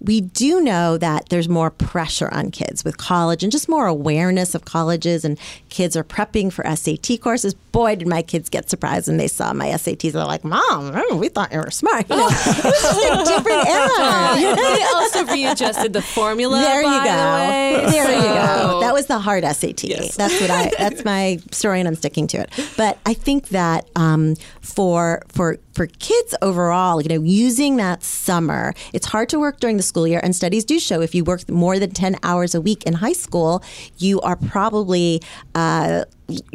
[0.04, 4.54] We do know that there's more pressure on kids with college and just more awareness
[4.54, 5.38] of colleges, and
[5.68, 7.54] kids are prepping for SAT courses.
[7.54, 10.12] Boy, did my kids get surprised when they saw my SATs.
[10.12, 12.08] They're like, Mom, oh, we thought you were smart.
[12.10, 14.56] You know, it was just a different era.
[14.56, 16.58] they also readjusted the formula.
[16.58, 17.04] There you go.
[17.04, 18.80] The way, there you go.
[18.80, 19.84] That was the hard SAT.
[19.84, 20.16] Yes.
[20.16, 20.70] That's what I.
[20.78, 22.50] That's my story, and I'm sticking to it.
[22.76, 28.74] But I think that um, for for for kids overall, you know, using that summer,
[28.92, 31.48] it's hard to work during the school year, and studies do show if you work
[31.48, 33.62] more than ten hours a week in high school,
[33.98, 35.22] you are probably
[35.54, 36.04] uh,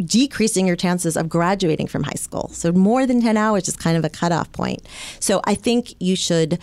[0.04, 2.50] decreasing your chances of graduating from high school.
[2.54, 4.88] So more than 10 hours is kind of a cutoff point.
[5.20, 6.60] So I think you should,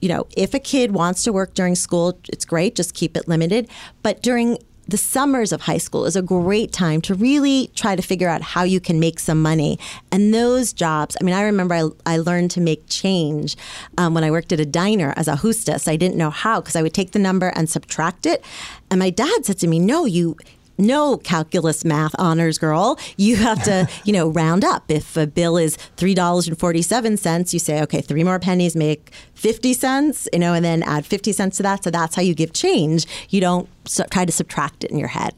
[0.00, 3.28] you know, if a kid wants to work during school, it's great, just keep it
[3.28, 3.68] limited.
[4.02, 8.02] But during the summers of high school is a great time to really try to
[8.02, 9.78] figure out how you can make some money.
[10.12, 13.56] And those jobs, I mean, I remember I, I learned to make change
[13.96, 15.88] um, when I worked at a diner as a hostess.
[15.88, 18.44] I didn't know how because I would take the number and subtract it.
[18.90, 20.36] And my dad said to me, No, you
[20.78, 22.98] no calculus math honors girl.
[23.16, 24.84] You have to, you know, round up.
[24.88, 28.38] If a bill is three dollars and forty seven cents, you say, okay, three more
[28.38, 31.84] pennies make fifty cents, you know, and then add fifty cents to that.
[31.84, 33.06] So that's how you give change.
[33.30, 35.34] You don't su- try to subtract it in your head.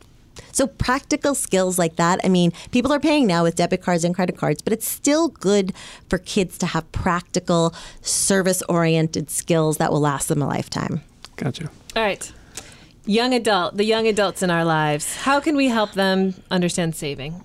[0.53, 2.19] So practical skills like that.
[2.25, 5.29] I mean, people are paying now with debit cards and credit cards, but it's still
[5.29, 5.75] good
[6.09, 11.03] for kids to have practical, service-oriented skills that will last them a lifetime.
[11.37, 11.71] Gotcha.
[11.95, 12.33] All right.
[13.09, 15.15] Young adult, the young adults in our lives.
[15.19, 17.41] How can we help them understand saving?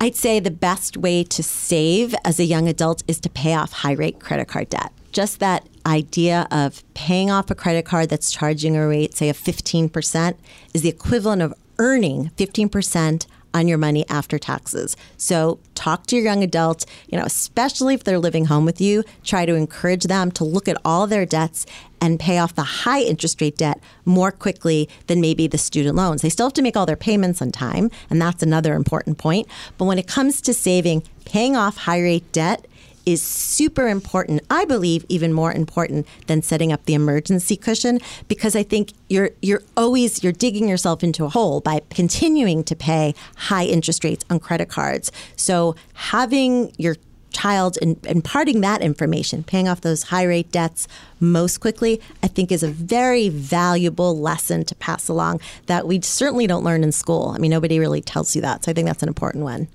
[0.00, 3.72] I'd say the best way to save as a young adult is to pay off
[3.72, 4.92] high rate credit card debt.
[5.10, 9.36] Just that idea of paying off a credit card that's charging a rate, say of
[9.36, 10.36] 15%,
[10.72, 14.96] is the equivalent of earning 15% on your money after taxes.
[15.16, 19.02] So talk to your young adult, you know, especially if they're living home with you,
[19.24, 21.66] try to encourage them to look at all their debts
[22.00, 26.22] and pay off the high interest rate debt more quickly than maybe the student loans.
[26.22, 29.46] They still have to make all their payments on time, and that's another important point.
[29.76, 32.66] But when it comes to saving, paying off high rate debt
[33.12, 34.42] is super important.
[34.50, 39.30] I believe even more important than setting up the emergency cushion because I think you're
[39.42, 44.24] you're always you're digging yourself into a hole by continuing to pay high interest rates
[44.30, 45.10] on credit cards.
[45.36, 46.96] So having your
[47.32, 50.88] child and imparting that information, paying off those high rate debts
[51.20, 56.46] most quickly, I think is a very valuable lesson to pass along that we certainly
[56.46, 57.32] don't learn in school.
[57.34, 58.64] I mean, nobody really tells you that.
[58.64, 59.68] So I think that's an important one.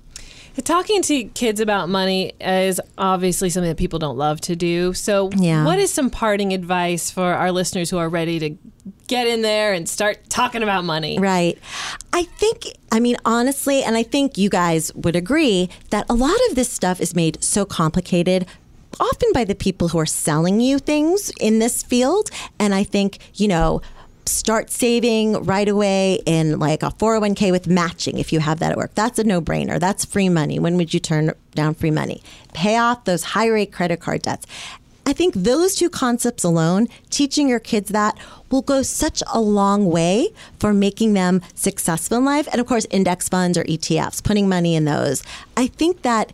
[0.64, 4.94] Talking to kids about money is obviously something that people don't love to do.
[4.94, 5.64] So, Yeah.
[5.64, 8.50] what is some parting advice for our listeners who are ready to
[9.06, 11.18] get in there and start talking about money?
[11.18, 11.58] Right.
[12.12, 16.36] I think, I mean, honestly, and I think you guys would agree that a lot
[16.48, 18.46] of this stuff is made so complicated.
[18.98, 22.30] Often by the people who are selling you things in this field.
[22.58, 23.82] And I think, you know,
[24.26, 28.76] start saving right away in like a 401k with matching if you have that at
[28.76, 28.94] work.
[28.94, 29.78] That's a no brainer.
[29.78, 30.58] That's free money.
[30.58, 32.22] When would you turn down free money?
[32.52, 34.46] Pay off those high rate credit card debts.
[35.08, 38.18] I think those two concepts alone, teaching your kids that
[38.50, 42.48] will go such a long way for making them successful in life.
[42.50, 45.22] And of course, index funds or ETFs, putting money in those.
[45.56, 46.32] I think that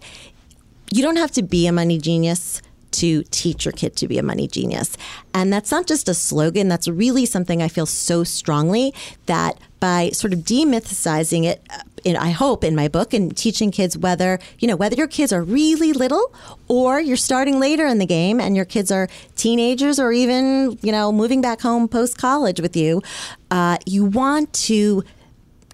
[0.90, 4.22] you don't have to be a money genius to teach your kid to be a
[4.22, 4.96] money genius.
[5.34, 8.94] And that's not just a slogan, that's really something I feel so strongly
[9.26, 13.70] that by sort of demythicizing it uh, in, I hope in my book and teaching
[13.70, 16.32] kids whether, you know, whether your kids are really little
[16.68, 20.92] or you're starting later in the game and your kids are teenagers or even, you
[20.92, 23.02] know, moving back home post college with you,
[23.50, 25.02] uh, you want to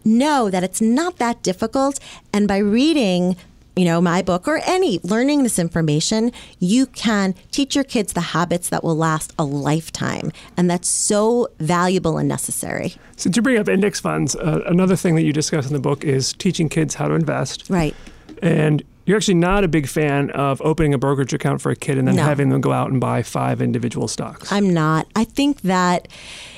[0.04, 1.98] know that it's not that difficult.
[2.33, 3.37] And by reading,
[3.79, 8.21] you know, my book or any learning this information, you can teach your kids the
[8.21, 10.33] habits that will last a lifetime.
[10.57, 12.97] And that's so valuable and necessary.
[13.17, 16.03] Since you bring up index funds, uh, another thing that you discuss in the book
[16.05, 17.71] is teaching kids how to invest.
[17.71, 17.95] Right.
[18.43, 21.99] And you're actually not a big fan of opening a brokerage account for a kid
[21.99, 22.25] and then No.
[22.25, 24.51] having them go out and buy five individual stocks.
[24.53, 25.07] I'm not.
[25.14, 26.09] I think that,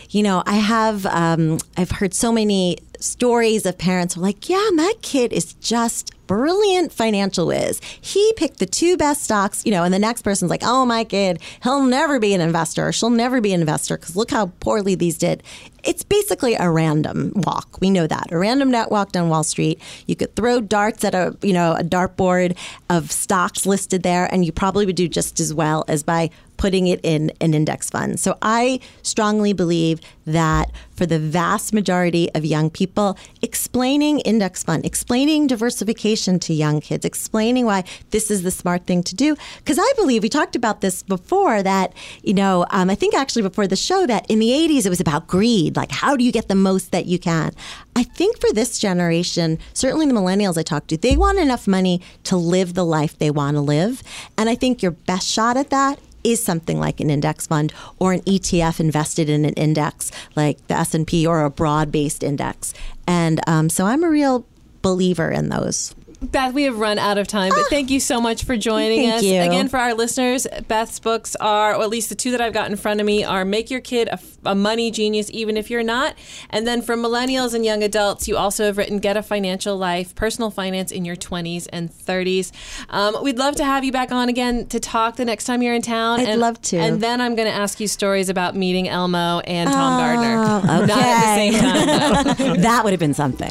[0.09, 4.49] you know, I have, um, I've heard so many stories of parents who are like,
[4.49, 7.81] yeah, my kid is just brilliant financial whiz.
[8.01, 11.03] He picked the two best stocks, you know, and the next person's like, oh, my
[11.03, 12.93] kid, he'll never be an investor.
[12.93, 15.43] She'll never be an investor because look how poorly these did.
[15.83, 17.81] It's basically a random walk.
[17.81, 19.81] We know that a random net walk down Wall Street.
[20.07, 22.57] You could throw darts at a you know a dartboard
[22.89, 26.89] of stocks listed there, and you probably would do just as well as by putting
[26.89, 28.21] it in an index fund.
[28.21, 34.85] So I strongly believe that for the vast majority of young people, explaining index fund,
[34.85, 39.37] explaining diversification to young kids, explaining why this is the smart thing to do.
[39.57, 43.41] Because I believe we talked about this before that, you know, um, I think actually
[43.41, 45.77] before the show that in the 80s it was about greed.
[45.77, 47.53] Like, how do you get the most that you can?
[47.97, 52.03] I think for this generation, certainly the millennials I talk to, they want enough money
[52.25, 54.03] to live the life they want to live.
[54.37, 58.13] And I think your best shot at that is something like an index fund or
[58.13, 62.73] an ETF invested in an index like the S&P or a broad-based index.
[63.07, 64.45] And um, so I'm a real
[64.83, 65.95] believer in those.
[66.23, 69.15] Beth, we have run out of time, but thank you so much for joining Thank
[69.15, 69.23] us.
[69.23, 69.41] you.
[69.41, 72.71] Again, for our listeners, Beth's books are, or at least the two that I've got
[72.71, 75.83] in front of me, are Make Your Kid a, a Money Genius, Even If You're
[75.83, 76.15] Not.
[76.51, 80.15] And then for millennials and young adults, you also have written Get a Financial Life,
[80.15, 82.53] Personal Finance in Your 20s and 30s.
[82.89, 85.75] Um, we'd love to have you back on again to talk the next time you're
[85.75, 86.21] in town.
[86.21, 86.79] I'd and, love to.
[86.79, 90.41] And then I'm going to ask you stories about meeting Elmo and Tom Gardner.
[90.83, 90.87] Okay.
[90.87, 92.61] Not at the same time.
[92.63, 93.51] that would have been something.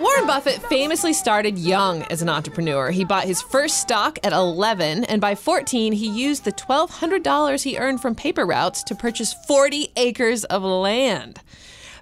[0.09, 2.90] Warren Buffett famously started young as an entrepreneur.
[2.90, 7.77] He bought his first stock at 11, and by 14, he used the $1,200 he
[7.77, 11.42] earned from paper routes to purchase 40 acres of land.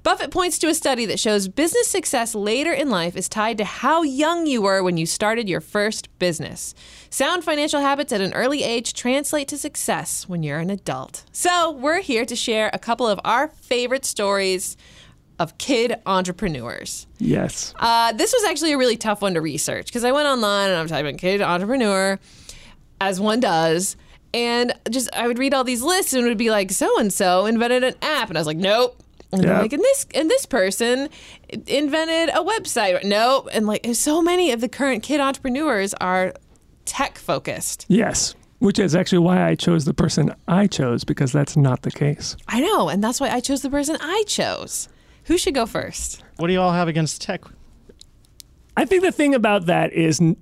[0.05, 3.65] Buffett points to a study that shows business success later in life is tied to
[3.65, 6.77] how young you were when you started your first business.
[7.11, 11.25] Sound financial habits at an early age translate to success when you're an adult.
[11.33, 14.77] So, we're here to share a couple of our favorite stories
[15.39, 17.07] of kid entrepreneurs.
[17.19, 17.75] Yes.
[17.79, 20.79] Uh, this was actually a really tough one to research because I went online and
[20.79, 22.19] I'm typing kid entrepreneur,
[23.01, 23.97] as one does.
[24.35, 27.13] And just I would read all these lists and it would be like so and
[27.13, 29.03] so invented an app, and I was like, nope.
[29.33, 29.63] And Yep.
[29.63, 31.09] like, and this and this person
[31.67, 33.03] invented a website.
[33.05, 33.49] Nope.
[33.53, 36.33] And like so many of the current kid entrepreneurs are
[36.85, 37.87] tech focused.
[37.89, 38.35] Yes.
[38.59, 42.37] Which is actually why I chose the person I chose because that's not the case.
[42.49, 44.89] I know, and that's why I chose the person I chose.
[45.27, 46.23] Who should go first?
[46.37, 47.43] What do you all have against tech?
[48.77, 50.37] I think the thing about that is, n-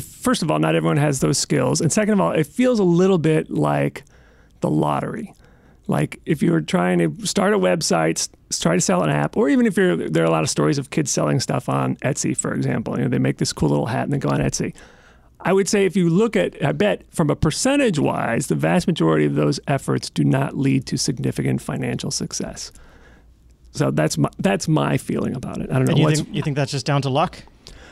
[0.00, 2.84] first of all, not everyone has those skills, and second of all, it feels a
[2.84, 4.04] little bit like
[4.60, 5.32] the lottery.
[5.86, 8.28] Like if you're trying to start a website,
[8.58, 10.78] try to sell an app, or even if you're there are a lot of stories
[10.78, 12.96] of kids selling stuff on Etsy, for example.
[12.96, 14.74] You know, they make this cool little hat and then go on Etsy.
[15.40, 18.86] I would say if you look at, I bet from a percentage wise, the vast
[18.86, 22.72] majority of those efforts do not lead to significant financial success.
[23.74, 25.70] So that's my, that's my feeling about it.
[25.70, 27.42] I don't know And you think, you think that's just down to luck?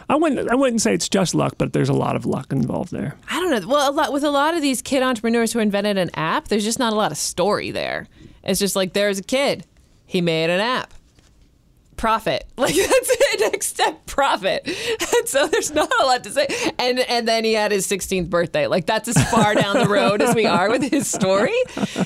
[0.08, 0.50] I wouldn't.
[0.50, 3.16] I wouldn't say it's just luck, but there's a lot of luck involved there.
[3.30, 3.68] I don't know.
[3.68, 6.64] Well, a lot, with a lot of these kid entrepreneurs who invented an app, there's
[6.64, 8.08] just not a lot of story there.
[8.42, 9.64] It's just like there's a kid,
[10.04, 10.92] he made an app,
[11.96, 12.46] profit.
[12.56, 13.40] Like that's it.
[13.52, 14.66] Next step, profit.
[14.66, 16.46] And so there's not a lot to say.
[16.78, 18.66] And and then he had his 16th birthday.
[18.66, 21.56] Like that's as far down the road as we are with his story.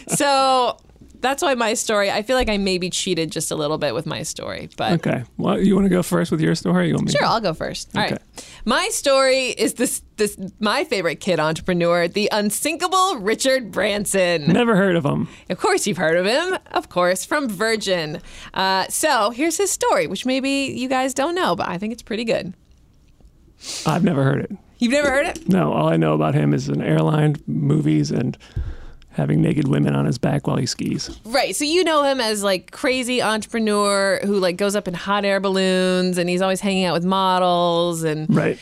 [0.09, 0.79] So
[1.27, 2.11] that's why my story.
[2.11, 5.24] I feel like I maybe cheated just a little bit with my story, but Okay.
[5.37, 6.89] Well, you want to go first with your story?
[6.89, 7.12] You want me?
[7.12, 7.27] Sure, to?
[7.27, 7.91] I'll go first.
[7.95, 8.12] All right.
[8.12, 8.22] Okay.
[8.64, 14.51] My story is this this my favorite kid entrepreneur, the unsinkable Richard Branson.
[14.53, 15.29] Never heard of him.
[15.51, 16.59] Of course you've heard of him.
[16.72, 18.20] Of course, from Virgin.
[18.55, 22.03] Uh, so here's his story, which maybe you guys don't know, but I think it's
[22.03, 22.55] pretty good.
[23.87, 24.53] I've never heard it.
[24.79, 25.49] You've never heard it?
[25.49, 28.37] No, all I know about him is an airline, movies, and
[29.16, 31.18] having naked women on his back while he skis.
[31.24, 31.56] Right.
[31.56, 35.40] So you know him as like crazy entrepreneur who like goes up in hot air
[35.40, 38.58] balloons and he's always hanging out with models and Right.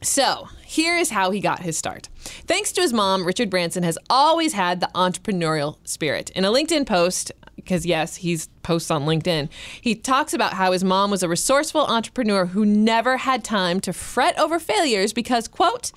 [0.00, 2.08] So, here is how he got his start.
[2.46, 6.30] Thanks to his mom, Richard Branson has always had the entrepreneurial spirit.
[6.30, 9.48] In a LinkedIn post, because yes, he's posts on LinkedIn,
[9.80, 13.92] he talks about how his mom was a resourceful entrepreneur who never had time to
[13.92, 15.90] fret over failures because, quote,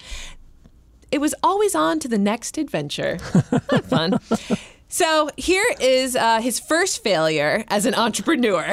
[1.12, 3.18] it was always on to the next adventure.
[3.88, 4.20] Fun.
[4.88, 8.66] So here is uh, his first failure as an entrepreneur.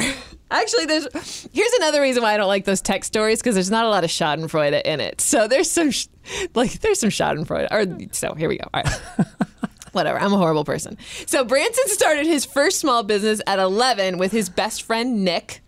[0.50, 3.84] Actually, there's here's another reason why I don't like those tech stories because there's not
[3.84, 5.20] a lot of Schadenfreude in it.
[5.20, 6.08] So there's some sh-
[6.54, 7.68] like there's some Schadenfreude.
[7.70, 8.64] Or so here we go.
[8.72, 9.00] All right.
[9.92, 10.18] Whatever.
[10.18, 10.96] I'm a horrible person.
[11.26, 15.62] So Branson started his first small business at 11 with his best friend Nick.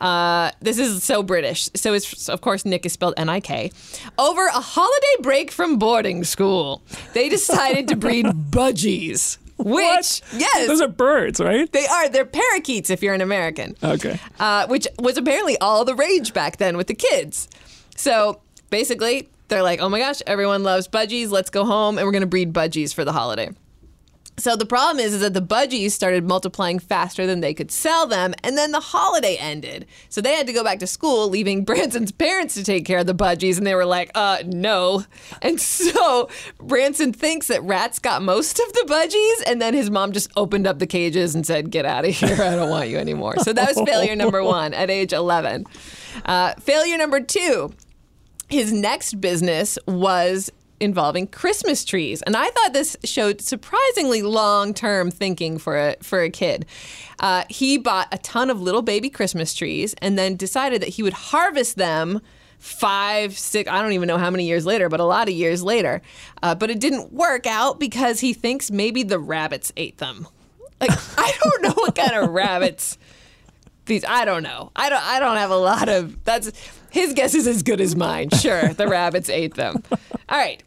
[0.00, 1.68] Uh, this is so British.
[1.74, 3.70] So it's of course Nick is spelled N-I-K.
[4.18, 6.82] Over a holiday break from boarding school,
[7.14, 9.38] they decided to breed budgies.
[9.58, 10.20] Which What?
[10.36, 11.70] yes, Those are birds, right?
[11.72, 12.10] they are.
[12.10, 13.74] They're parakeets if you're an American.
[13.82, 14.20] Okay.
[14.38, 17.48] Uh, which was apparently all the rage back then with the kids.
[17.96, 21.30] So basically, they're like, oh my gosh, everyone loves budgies.
[21.30, 23.48] Let's go home and we're going to breed budgies for the holiday.
[24.38, 28.06] So the problem is, is that the budgies started multiplying faster than they could sell
[28.06, 29.86] them, and then the holiday ended.
[30.10, 33.06] So they had to go back to school, leaving Branson's parents to take care of
[33.06, 35.04] the budgies, and they were like, uh, no.
[35.40, 36.28] And so
[36.58, 40.66] Branson thinks that rats got most of the budgies, and then his mom just opened
[40.66, 43.38] up the cages and said, get out of here, I don't want you anymore.
[43.38, 45.64] So that was failure number one at age 11.
[46.26, 47.72] Uh, failure number two,
[48.48, 50.50] his next business was
[50.80, 56.30] involving Christmas trees, and I thought this showed surprisingly long-term thinking for a for a
[56.30, 56.66] kid.
[57.18, 61.02] Uh, he bought a ton of little baby Christmas trees, and then decided that he
[61.02, 62.20] would harvest them
[62.58, 65.62] five, six, I don't even know how many years later, but a lot of years
[65.62, 66.02] later.
[66.42, 70.26] Uh, but it didn't work out because he thinks maybe the rabbits ate them.
[70.80, 72.98] Like I don't know what kind of rabbits
[73.86, 74.70] these I don't know.
[74.76, 76.52] I don't I don't have a lot of that's
[76.90, 78.30] his guess is as good as mine.
[78.30, 79.82] Sure, the rabbits ate them.
[80.28, 80.62] All right.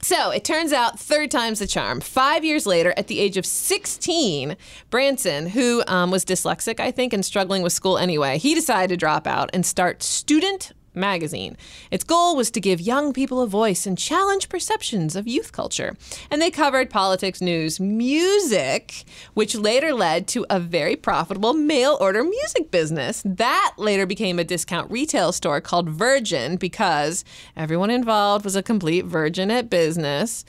[0.00, 2.02] So it turns out third time's the charm.
[2.02, 4.54] Five years later, at the age of 16,
[4.90, 8.98] Branson, who um, was dyslexic, I think, and struggling with school anyway, he decided to
[8.98, 11.56] drop out and start Student Magazine.
[11.90, 15.96] Its goal was to give young people a voice and challenge perceptions of youth culture.
[16.30, 22.22] And they covered politics, news, music, which later led to a very profitable mail order
[22.22, 23.22] music business.
[23.24, 27.24] That later became a discount retail store called Virgin because
[27.56, 30.44] everyone involved was a complete virgin at business.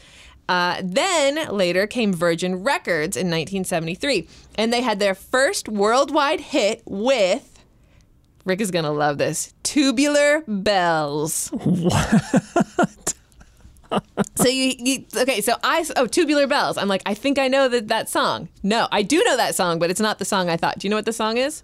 [0.48, 6.84] Uh, then later came Virgin Records in 1973, and they had their first worldwide hit
[6.86, 7.55] with
[8.46, 9.54] Rick is gonna love this.
[9.64, 11.50] Tubular bells.
[11.50, 13.14] What?
[14.36, 15.42] so you, you okay?
[15.42, 16.78] So I oh tubular bells.
[16.78, 18.50] I'm like I think I know that that song.
[18.64, 20.80] No, I do know that song, but it's not the song I thought.
[20.80, 21.64] Do you know what the song is?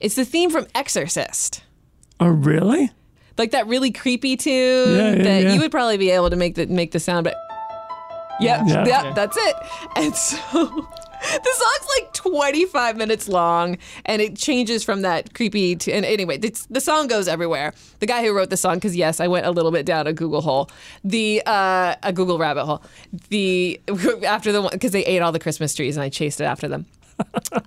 [0.00, 1.62] It's the theme from Exorcist.
[2.18, 2.90] Oh, really?
[3.36, 5.52] Like that really creepy tune Yeah, yeah, that yeah.
[5.54, 7.36] you would probably be able to make the make the sound, but
[8.40, 8.86] yep, Yeah.
[8.86, 9.56] yep, that's it.
[9.96, 10.88] And so
[11.44, 16.36] the song's like 25 minutes long and it changes from that creepy to and anyway
[16.36, 17.72] the song goes everywhere.
[18.00, 20.12] The guy who wrote the song because yes i went a little bit down a
[20.12, 20.70] google hole.
[21.04, 22.82] The uh, a google rabbit hole.
[23.28, 23.80] The
[24.26, 26.68] after the one because they ate all the christmas trees and i chased it after
[26.68, 26.86] them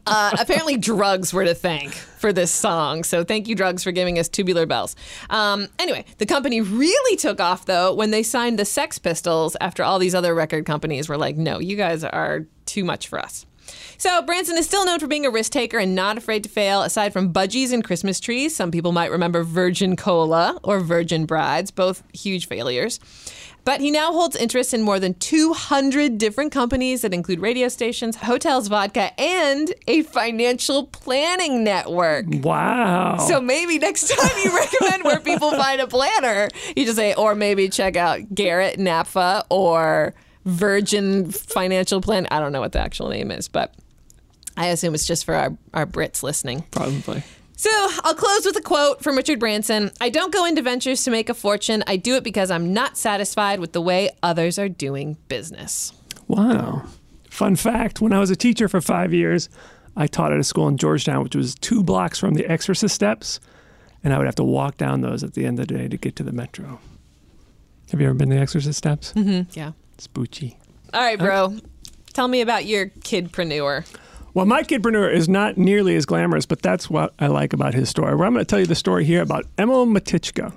[0.06, 4.20] uh, apparently drugs were to thank for this song so thank you drugs for giving
[4.20, 4.96] us tubular bells
[5.30, 9.84] um, anyway the company really took off though when they signed the sex pistols after
[9.84, 13.46] all these other record companies were like no you guys are too much for us
[13.98, 16.82] so Branson is still known for being a risk taker and not afraid to fail.
[16.82, 21.72] Aside from budgies and Christmas trees, some people might remember Virgin Cola or Virgin Brides,
[21.72, 23.00] both huge failures.
[23.66, 28.16] But he now holds interest in more than 200 different companies that include radio stations,
[28.16, 32.26] hotels, vodka, and a financial planning network.
[32.30, 33.18] Wow.
[33.18, 37.34] So maybe next time you recommend where people find a planner, you just say, or
[37.34, 40.14] maybe check out Garrett NAPFA or
[40.46, 42.28] Virgin Financial Plan.
[42.30, 43.74] I don't know what the actual name is, but
[44.56, 46.64] I assume it's just for our, our Brits listening.
[46.70, 47.24] Probably.
[47.58, 47.70] So
[48.04, 51.30] I'll close with a quote from Richard Branson I don't go into ventures to make
[51.30, 51.84] a fortune.
[51.88, 55.94] I do it because I'm not satisfied with the way others are doing business.
[56.28, 56.84] Wow.
[57.30, 59.50] Fun fact when I was a teacher for five years,
[59.96, 63.40] I taught at a school in Georgetown, which was two blocks from the Exorcist steps,
[64.04, 65.98] and I would have to walk down those at the end of the day to
[65.98, 66.80] get to the metro.
[67.92, 69.14] Have you ever been to the Exorcist steps?
[69.14, 69.58] Mm-hmm.
[69.58, 69.72] Yeah.
[69.98, 70.58] Spooky.
[70.94, 71.58] All right, bro.
[72.14, 73.86] Tell me about your kidpreneur.
[74.36, 77.88] Well, my kidpreneur is not nearly as glamorous, but that's what I like about his
[77.88, 78.14] story.
[78.16, 80.54] Well, I'm going to tell you the story here about Emil Motycka,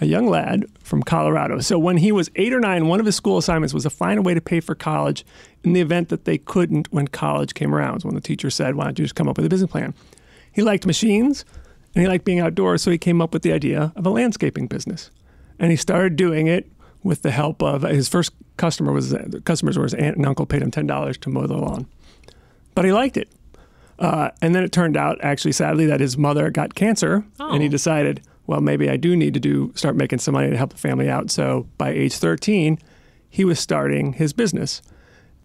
[0.00, 1.58] a young lad from Colorado.
[1.58, 4.20] So when he was eight or nine, one of his school assignments was to find
[4.20, 5.26] a way to pay for college
[5.64, 8.04] in the event that they couldn't when college came around.
[8.04, 9.94] When the teacher said, why don't you just come up with a business plan?
[10.52, 11.44] He liked machines
[11.96, 14.68] and he liked being outdoors, so he came up with the idea of a landscaping
[14.68, 15.10] business.
[15.58, 16.70] And he started doing it
[17.02, 19.12] with the help of his first customer was
[19.44, 21.88] customers were his aunt and uncle paid him ten dollars to mow the lawn
[22.74, 23.28] but he liked it.
[23.98, 27.68] Uh, and then it turned out, actually, sadly, that his mother got cancer, and he
[27.68, 27.70] Oh.
[27.70, 30.78] decided, well, maybe I do need to do start making some money to help the
[30.78, 31.30] family out.
[31.30, 32.78] So by age 13,
[33.30, 34.82] he was starting his business.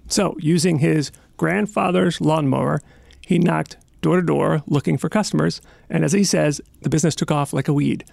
[0.08, 2.82] So using his grandfather's lawnmower,
[3.22, 7.32] he knocked door to door looking for customers, and as he says, the business took
[7.32, 8.06] off like a weed.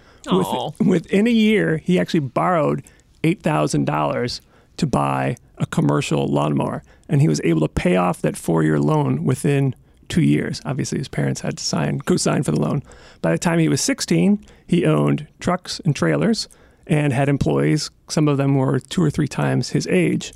[0.79, 2.83] With, within a year, he actually borrowed
[3.23, 4.41] eight thousand dollars
[4.79, 9.25] to buy a commercial lawnmower, and he was able to pay off that four-year loan
[9.25, 9.75] within
[10.09, 10.61] two years.
[10.65, 12.83] Obviously, his parents had to sign co-sign for the loan.
[13.23, 16.49] By the time he was 16, he owned trucks and trailers
[16.87, 17.91] and had employees.
[18.09, 20.33] Some of them were two or three times his age.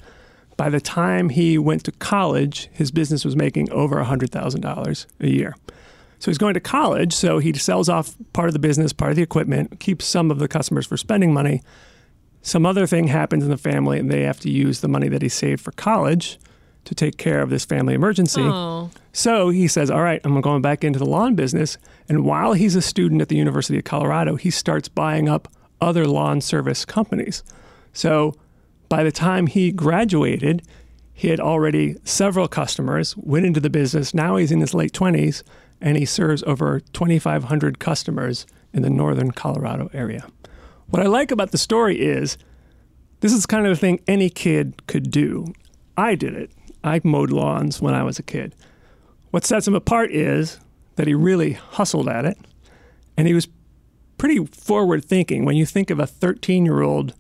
[0.57, 5.55] By the time he went to college, his business was making over $100,000 a year.
[6.19, 9.17] So he's going to college, so he sells off part of the business, part of
[9.17, 11.63] the equipment, keeps some of the customers for spending money.
[12.43, 15.23] Some other thing happens in the family, and they have to use the money that
[15.23, 16.39] he saved for college
[16.85, 18.43] to take care of this family emergency.
[18.43, 18.91] Oh.
[19.13, 21.77] So he says, All right, I'm going back into the lawn business.
[22.09, 25.49] And while he's a student at the University of Colorado, he starts buying up
[25.81, 27.43] other lawn service companies.
[27.93, 28.35] So
[28.89, 30.63] by the time he graduated,
[31.13, 34.15] he had already several customers, went into the business.
[34.15, 35.43] Now he's in his late 20s
[35.81, 40.27] and he serves over 2,500 customers in the northern Colorado area.
[40.91, 42.39] What I like about the story is
[43.21, 45.53] this is kind of the thing any kid could do.
[45.99, 46.51] I did it.
[46.83, 48.55] I mowed lawns when I was a kid.
[49.31, 50.59] What sets him apart is
[50.97, 52.39] that he really hustled at it
[53.19, 53.49] and he was
[54.17, 55.45] pretty forward thinking.
[55.45, 57.13] When you think of a 13 year old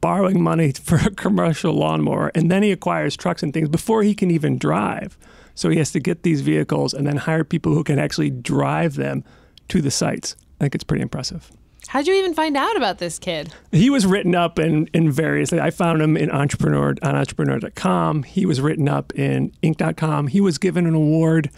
[0.00, 4.14] borrowing money for a commercial lawnmower and then he acquires trucks and things before he
[4.14, 5.16] can even drive.
[5.54, 8.94] So he has to get these vehicles and then hire people who can actually drive
[8.94, 9.22] them
[9.68, 10.34] to the sites.
[10.58, 11.52] I think it's pretty impressive.
[11.88, 13.52] How'd you even find out about this kid?
[13.72, 15.52] He was written up in, in various.
[15.52, 18.22] I found him in entrepreneur on entrepreneur.com.
[18.24, 20.28] He was written up in Inc.com.
[20.28, 21.50] He was given an award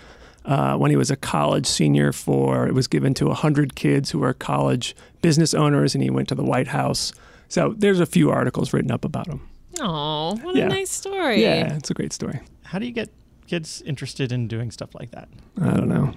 [0.45, 2.66] uh, when he was a college senior for.
[2.66, 6.35] It was given to hundred kids who are college business owners, and he went to
[6.35, 7.12] the White House.
[7.49, 9.47] So there's a few articles written up about him.
[9.81, 10.66] Oh, what Yeah.
[10.66, 11.43] a nice story.
[11.43, 12.41] Yeah, it's a great story.
[12.64, 13.11] How do you get
[13.47, 15.29] kids interested in doing stuff like that?
[15.61, 16.14] I don't know.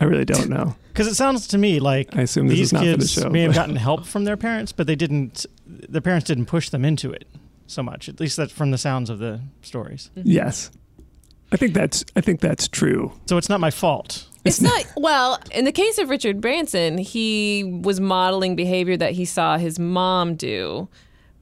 [0.00, 0.76] I really don't know.
[0.88, 3.30] Because it sounds to me like I assume these is not for the kids show,
[3.30, 5.46] may have gotten help from their parents, but they didn't.
[5.66, 7.26] Their parents didn't push them into it
[7.66, 8.08] so much.
[8.08, 10.10] At least that's from the sounds of the stories.
[10.16, 10.28] Mm-hmm.
[10.28, 10.70] Yes,
[11.50, 12.04] I think that's.
[12.14, 13.12] I think that's true.
[13.26, 14.26] So it's not my fault.
[14.44, 15.38] It's not well.
[15.52, 20.34] In the case of Richard Branson, he was modeling behavior that he saw his mom
[20.34, 20.88] do,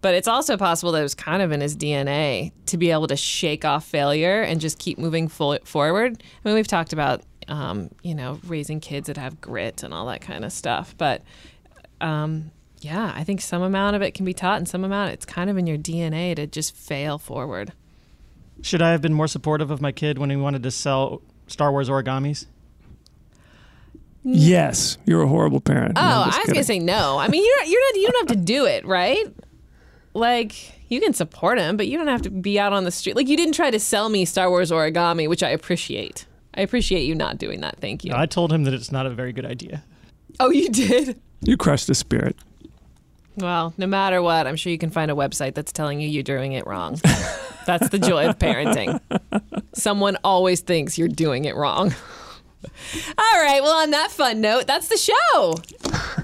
[0.01, 3.07] but it's also possible that it was kind of in his DNA to be able
[3.09, 6.23] to shake off failure and just keep moving forward.
[6.45, 10.07] I mean, we've talked about um, you know raising kids that have grit and all
[10.07, 11.23] that kind of stuff, but
[12.01, 15.27] um, yeah, I think some amount of it can be taught, and some amount it's
[15.27, 17.73] kind of in your DNA to just fail forward.
[18.63, 21.71] Should I have been more supportive of my kid when he wanted to sell Star
[21.73, 22.47] Wars origamis?
[24.23, 25.95] Yes, you're a horrible parent.
[25.97, 26.55] Oh, No, I'm I just was kidding.
[26.55, 27.19] gonna say no.
[27.19, 28.01] I mean, you're not, you're not.
[28.01, 29.25] You don't have to do it, right?
[30.13, 33.17] Like you can support him, but you don't have to be out on the street.
[33.17, 36.27] Like you didn't try to sell me Star Wars origami, which I appreciate.
[36.55, 37.79] I appreciate you not doing that.
[37.81, 38.13] Thank you.
[38.15, 39.83] I told him that it's not a very good idea.
[40.41, 41.21] oh, you did.
[41.43, 42.37] You crushed the spirit.
[43.37, 46.23] Well, no matter what, I'm sure you can find a website that's telling you you're
[46.23, 47.01] doing it wrong.
[47.67, 49.01] That's the joy of parenting.
[49.75, 51.95] Someone always thinks you're doing it wrong.
[53.19, 55.55] All right, well, on that fun note, that's the show.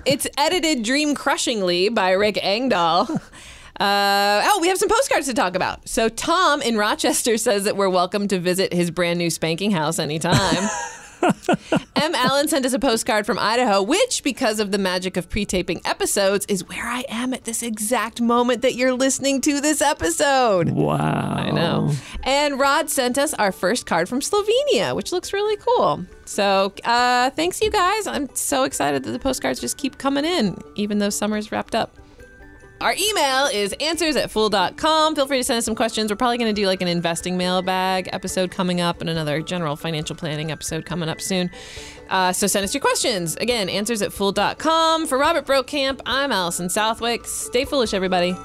[0.05, 3.09] It's edited dream crushingly by Rick Engdahl.
[3.81, 5.87] Uh, oh, we have some postcards to talk about.
[5.89, 9.99] So, Tom in Rochester says that we're welcome to visit his brand new spanking house
[9.99, 10.69] anytime.
[11.97, 12.15] M.
[12.15, 15.81] Allen sent us a postcard from Idaho, which, because of the magic of pre taping
[15.85, 20.71] episodes, is where I am at this exact moment that you're listening to this episode.
[20.71, 21.35] Wow.
[21.37, 21.93] I know.
[22.23, 26.05] And Rod sent us our first card from Slovenia, which looks really cool.
[26.25, 28.07] So uh, thanks, you guys.
[28.07, 31.95] I'm so excited that the postcards just keep coming in, even though summer's wrapped up.
[32.81, 35.15] Our email is answers at fool.com.
[35.15, 36.11] Feel free to send us some questions.
[36.11, 39.77] We're probably going to do like an investing mailbag episode coming up and another general
[39.77, 41.51] financial planning episode coming up soon.
[42.11, 43.35] Uh, so send us your questions.
[43.37, 45.07] Again, answers at fool.com.
[45.07, 47.25] For Robert Brokamp, I'm Allison Southwick.
[47.25, 48.37] Stay foolish, everybody.